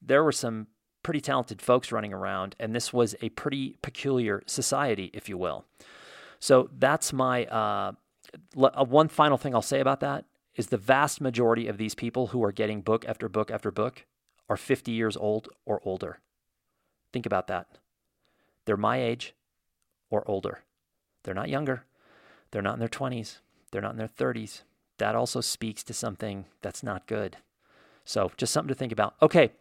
[0.00, 0.68] there were some
[1.02, 5.66] pretty talented folks running around, and this was a pretty peculiar society, if you will.
[6.38, 7.92] So that's my uh,
[8.56, 10.24] uh one final thing I'll say about that
[10.56, 14.06] is the vast majority of these people who are getting book after book after book
[14.52, 16.18] are 50 years old or older.
[17.10, 17.78] Think about that.
[18.66, 19.34] They're my age
[20.10, 20.60] or older.
[21.22, 21.84] They're not younger.
[22.50, 23.38] They're not in their 20s.
[23.70, 24.62] They're not in their 30s.
[24.98, 27.38] That also speaks to something that's not good.
[28.04, 29.14] So, just something to think about.
[29.22, 29.52] Okay.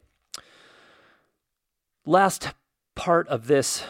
[2.05, 2.49] Last
[2.95, 3.85] part of this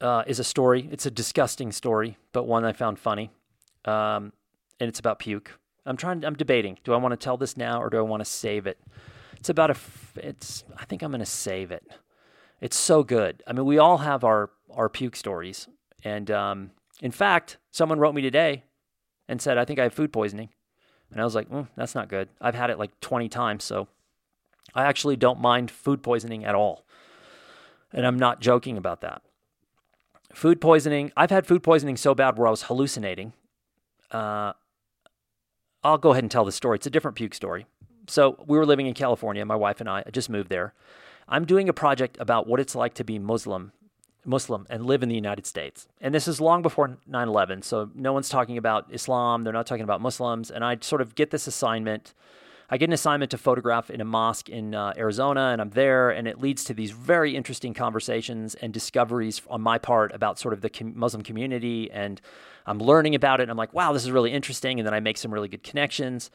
[0.00, 0.88] uh, is a story.
[0.90, 3.30] It's a disgusting story, but one I found funny.
[3.84, 4.32] Um,
[4.80, 5.58] and it's about puke.
[5.84, 6.24] I'm trying.
[6.24, 6.78] I'm debating.
[6.84, 8.78] Do I want to tell this now or do I want to save it?
[9.38, 9.76] It's about a.
[10.16, 10.64] It's.
[10.76, 11.84] I think I'm going to save it.
[12.60, 13.42] It's so good.
[13.46, 15.68] I mean, we all have our our puke stories,
[16.04, 16.70] and um,
[17.00, 18.64] in fact, someone wrote me today
[19.28, 20.50] and said, "I think I have food poisoning,"
[21.10, 22.28] and I was like, mm, "That's not good.
[22.40, 23.88] I've had it like 20 times, so
[24.74, 26.84] I actually don't mind food poisoning at all."
[27.92, 29.22] And I'm not joking about that.
[30.34, 31.10] Food poisoning.
[31.16, 33.32] I've had food poisoning so bad where I was hallucinating.
[34.10, 34.52] Uh,
[35.82, 36.76] I'll go ahead and tell the story.
[36.76, 37.66] It's a different puke story.
[38.08, 40.02] So we were living in California, my wife and I.
[40.06, 40.74] I just moved there.
[41.28, 43.72] I'm doing a project about what it's like to be Muslim,
[44.24, 45.88] Muslim and live in the United States.
[46.00, 49.84] And this is long before 9/11, so no one's talking about Islam, they're not talking
[49.84, 52.14] about Muslims, and I sort of get this assignment
[52.70, 56.10] I get an assignment to photograph in a mosque in uh, Arizona, and I'm there,
[56.10, 60.52] and it leads to these very interesting conversations and discoveries on my part about sort
[60.52, 61.90] of the com- Muslim community.
[61.90, 62.20] And
[62.66, 64.78] I'm learning about it, and I'm like, wow, this is really interesting.
[64.78, 66.30] And then I make some really good connections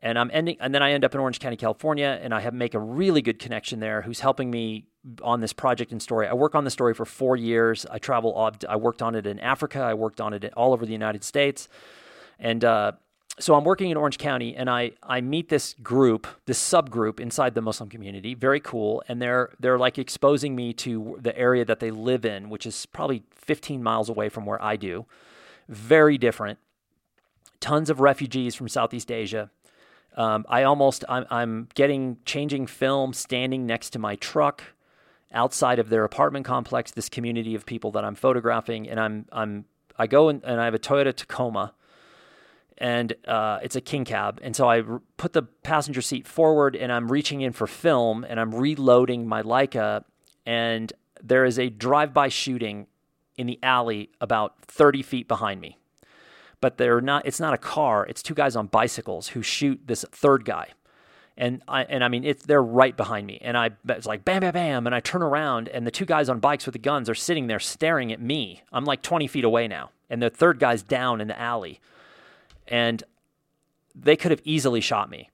[0.00, 2.54] and I'm ending, and then I end up in Orange County, California, and I have
[2.54, 4.02] make a really good connection there.
[4.02, 4.86] Who's helping me
[5.22, 6.28] on this project and story?
[6.28, 7.84] I work on the story for four years.
[7.90, 8.50] I travel.
[8.68, 9.80] I worked on it in Africa.
[9.80, 11.68] I worked on it all over the United States,
[12.38, 12.92] And uh,
[13.40, 17.54] so I'm working in Orange County, and I I meet this group, this subgroup inside
[17.54, 18.34] the Muslim community.
[18.34, 22.50] Very cool, and they're they're like exposing me to the area that they live in,
[22.50, 25.06] which is probably 15 miles away from where I do.
[25.68, 26.58] Very different.
[27.60, 29.50] Tons of refugees from Southeast Asia.
[30.16, 34.62] Um, I almost I'm, I'm getting changing film standing next to my truck
[35.32, 36.90] outside of their apartment complex.
[36.90, 39.64] This community of people that I'm photographing, and I'm I'm
[39.98, 41.74] I go in, and I have a Toyota Tacoma
[42.78, 44.40] and uh, it's a king cab.
[44.42, 48.24] And so I r- put the passenger seat forward and I'm reaching in for film
[48.24, 50.04] and I'm reloading my Leica.
[50.46, 50.92] And
[51.22, 52.86] there is a drive by shooting
[53.36, 55.77] in the alley about 30 feet behind me.
[56.60, 60.04] But they're not, it's not a car, it's two guys on bicycles who shoot this
[60.10, 60.70] third guy.
[61.36, 63.38] And I, and I mean, it's, they're right behind me.
[63.40, 64.86] And I, it's like bam, bam, bam.
[64.86, 67.46] And I turn around and the two guys on bikes with the guns are sitting
[67.46, 68.62] there staring at me.
[68.72, 69.90] I'm like 20 feet away now.
[70.10, 71.80] And the third guy's down in the alley
[72.66, 73.02] and
[73.94, 75.30] they could have easily shot me.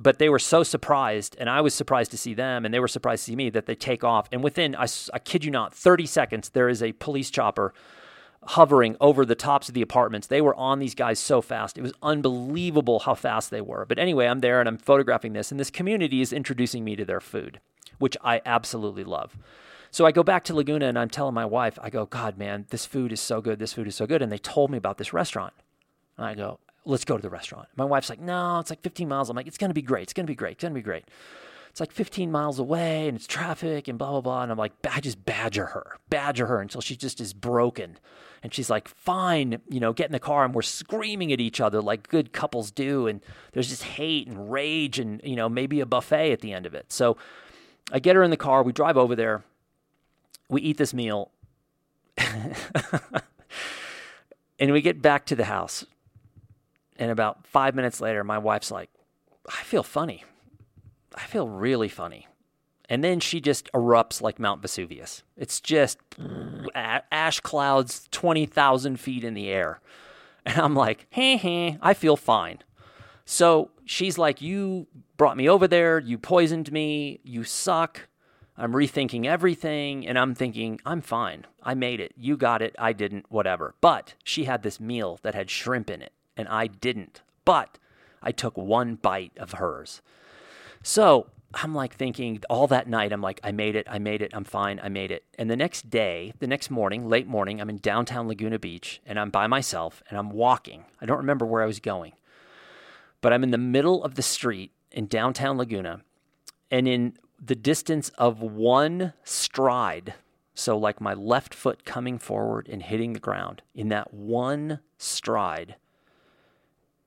[0.00, 2.88] But they were so surprised, and I was surprised to see them, and they were
[2.88, 4.28] surprised to see me that they take off.
[4.30, 7.74] And within, I, I kid you not, 30 seconds, there is a police chopper
[8.48, 10.26] hovering over the tops of the apartments.
[10.26, 11.76] They were on these guys so fast.
[11.76, 13.84] It was unbelievable how fast they were.
[13.84, 17.04] But anyway, I'm there and I'm photographing this, and this community is introducing me to
[17.04, 17.60] their food,
[17.98, 19.36] which I absolutely love.
[19.90, 22.66] So I go back to Laguna and I'm telling my wife, I go, God, man,
[22.70, 23.58] this food is so good.
[23.58, 24.22] This food is so good.
[24.22, 25.54] And they told me about this restaurant.
[26.16, 27.68] And I go, let's go to the restaurant.
[27.76, 29.30] My wife's like, no, it's like 15 miles.
[29.30, 30.02] I'm like, it's going to be great.
[30.04, 30.52] It's going to be great.
[30.52, 31.04] It's going to be great.
[31.70, 34.42] It's like 15 miles away and it's traffic and blah, blah, blah.
[34.42, 37.98] And I'm like, I just badger her, badger her until she just is broken.
[38.42, 40.44] And she's like, fine, you know, get in the car.
[40.44, 43.06] And we're screaming at each other like good couples do.
[43.06, 43.20] And
[43.52, 46.74] there's just hate and rage and, you know, maybe a buffet at the end of
[46.74, 46.92] it.
[46.92, 47.16] So
[47.90, 48.62] I get her in the car.
[48.62, 49.44] We drive over there.
[50.48, 51.32] We eat this meal.
[52.16, 52.54] and
[54.72, 55.84] we get back to the house
[56.98, 58.90] and about five minutes later, my wife's like,
[59.48, 60.24] I feel funny.
[61.14, 62.27] I feel really funny.
[62.88, 65.22] And then she just erupts like Mount Vesuvius.
[65.36, 65.98] It's just
[66.74, 69.80] ash clouds 20,000 feet in the air.
[70.46, 72.60] And I'm like, hey, hey, I feel fine.
[73.26, 74.86] So she's like, You
[75.18, 75.98] brought me over there.
[75.98, 77.20] You poisoned me.
[77.22, 78.08] You suck.
[78.56, 80.06] I'm rethinking everything.
[80.06, 81.44] And I'm thinking, I'm fine.
[81.62, 82.14] I made it.
[82.16, 82.74] You got it.
[82.78, 83.74] I didn't, whatever.
[83.82, 87.20] But she had this meal that had shrimp in it and I didn't.
[87.44, 87.78] But
[88.22, 90.00] I took one bite of hers.
[90.82, 94.32] So I'm like thinking all that night, I'm like, I made it, I made it,
[94.34, 95.24] I'm fine, I made it.
[95.38, 99.18] And the next day, the next morning, late morning, I'm in downtown Laguna Beach and
[99.18, 100.84] I'm by myself and I'm walking.
[101.00, 102.12] I don't remember where I was going,
[103.22, 106.02] but I'm in the middle of the street in downtown Laguna
[106.70, 110.14] and in the distance of one stride.
[110.54, 115.76] So, like my left foot coming forward and hitting the ground, in that one stride,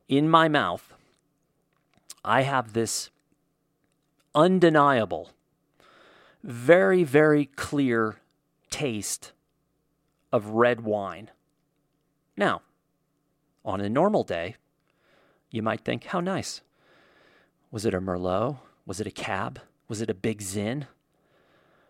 [0.08, 0.94] in my mouth,
[2.24, 3.10] I have this
[4.34, 5.32] undeniable,
[6.44, 8.18] very, very clear
[8.70, 9.32] taste
[10.32, 11.30] of red wine.
[12.38, 12.62] Now,
[13.64, 14.56] on a normal day,
[15.50, 16.62] you might think, how nice.
[17.70, 18.58] Was it a Merlot?
[18.86, 19.60] Was it a cab?
[19.88, 20.88] Was it a big Zin?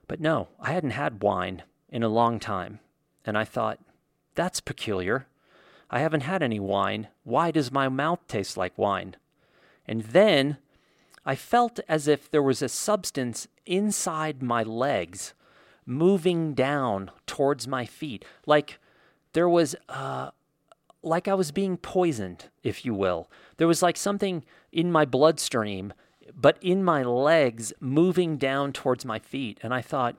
[0.08, 2.80] But no, I hadn't had wine in a long time.
[3.24, 3.80] And I thought,
[4.36, 5.28] that's peculiar.
[5.90, 7.08] I haven't had any wine.
[7.24, 9.16] Why does my mouth taste like wine?
[9.88, 10.58] And then
[11.26, 15.34] I felt as if there was a substance inside my legs
[15.86, 18.26] moving down towards my feet.
[18.46, 18.80] Like
[19.34, 20.32] there was, uh,
[21.04, 23.30] like I was being poisoned, if you will.
[23.58, 25.94] There was like something in my bloodstream,
[26.34, 29.60] but in my legs moving down towards my feet.
[29.62, 30.16] And I thought,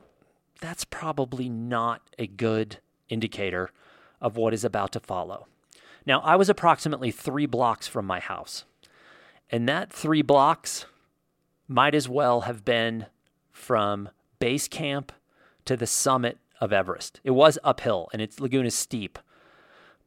[0.61, 2.79] that's probably not a good
[3.09, 3.71] indicator
[4.21, 5.49] of what is about to follow.
[6.07, 8.65] Now, I was approximately three blocks from my house,
[9.51, 10.87] and that three blocks
[11.69, 13.07] might as well have been
[13.51, 14.09] from
[14.39, 15.13] base camp
[15.65, 17.21] to the summit of Everest.
[17.25, 19.19] It was uphill and its Laguna is steep,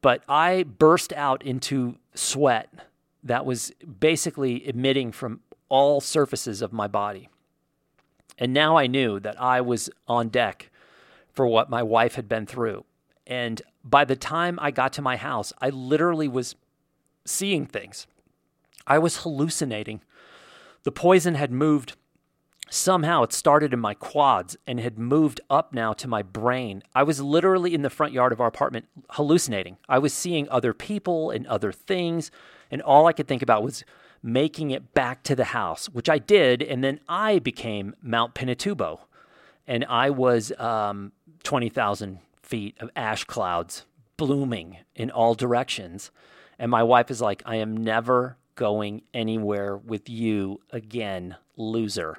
[0.01, 2.73] but I burst out into sweat
[3.23, 7.29] that was basically emitting from all surfaces of my body.
[8.37, 10.69] And now I knew that I was on deck
[11.33, 12.85] for what my wife had been through.
[13.27, 16.55] And by the time I got to my house, I literally was
[17.25, 18.07] seeing things.
[18.85, 20.01] I was hallucinating.
[20.85, 21.95] The poison had moved.
[22.69, 26.83] Somehow it started in my quads and had moved up now to my brain.
[26.93, 29.77] I was literally in the front yard of our apartment hallucinating.
[29.89, 32.29] I was seeing other people and other things,
[32.69, 33.83] and all I could think about was
[34.21, 36.61] making it back to the house, which I did.
[36.61, 38.99] And then I became Mount Pinatubo,
[39.65, 43.85] and I was um, 20,000 feet of ash clouds
[44.17, 46.11] blooming in all directions.
[46.59, 52.17] And my wife is like, I am never going anywhere with you again, loser.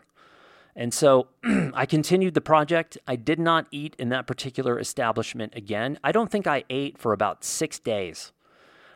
[0.76, 1.28] And so
[1.74, 2.98] I continued the project.
[3.08, 5.98] I did not eat in that particular establishment again.
[6.04, 8.32] I don't think I ate for about six days.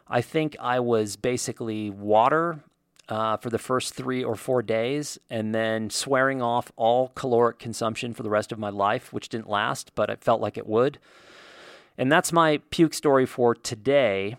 [0.06, 2.60] I think I was basically water
[3.08, 8.12] uh, for the first three or four days and then swearing off all caloric consumption
[8.12, 10.98] for the rest of my life, which didn't last, but I felt like it would.
[11.96, 14.36] And that's my puke story for today.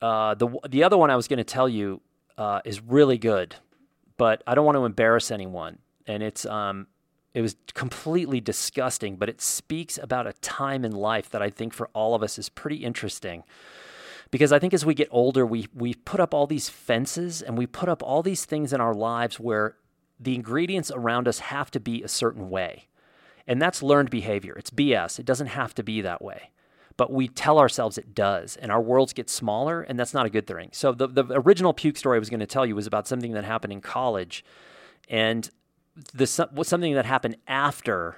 [0.00, 2.00] Uh, the, the other one I was going to tell you
[2.38, 3.56] uh, is really good,
[4.16, 6.86] but I don't want to embarrass anyone and it's um,
[7.34, 11.74] it was completely disgusting, but it speaks about a time in life that I think
[11.74, 13.44] for all of us is pretty interesting.
[14.30, 17.56] Because I think as we get older, we we put up all these fences and
[17.58, 19.76] we put up all these things in our lives where
[20.18, 22.88] the ingredients around us have to be a certain way.
[23.46, 24.54] And that's learned behavior.
[24.54, 25.20] It's BS.
[25.20, 26.50] It doesn't have to be that way.
[26.96, 30.30] But we tell ourselves it does, and our worlds get smaller, and that's not a
[30.30, 30.70] good thing.
[30.72, 33.32] So, the, the original puke story I was going to tell you was about something
[33.32, 34.44] that happened in college.
[35.08, 35.50] And
[36.14, 38.16] the something that happened after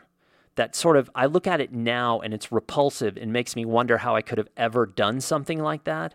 [0.56, 3.98] that sort of I look at it now and it's repulsive and makes me wonder
[3.98, 6.14] how I could have ever done something like that.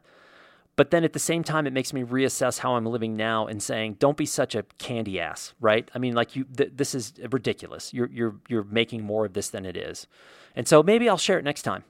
[0.76, 3.62] But then at the same time, it makes me reassess how I'm living now and
[3.62, 5.90] saying, "Don't be such a candy ass," right?
[5.94, 7.94] I mean, like you, th- this is ridiculous.
[7.94, 10.08] You're you're you're making more of this than it is,
[10.56, 11.84] and so maybe I'll share it next time.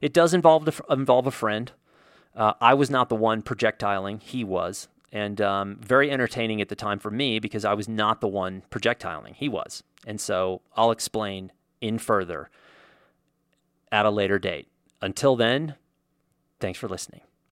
[0.00, 1.72] It does involve involve a friend.
[2.34, 6.76] Uh, I was not the one projectiling; he was and um, very entertaining at the
[6.76, 9.34] time for me because I was not the one projectiling.
[9.34, 9.82] He was.
[10.06, 12.48] And so I'll explain in further
[13.90, 14.68] at a later date.
[15.02, 15.74] Until then,
[16.60, 17.22] thanks for listening.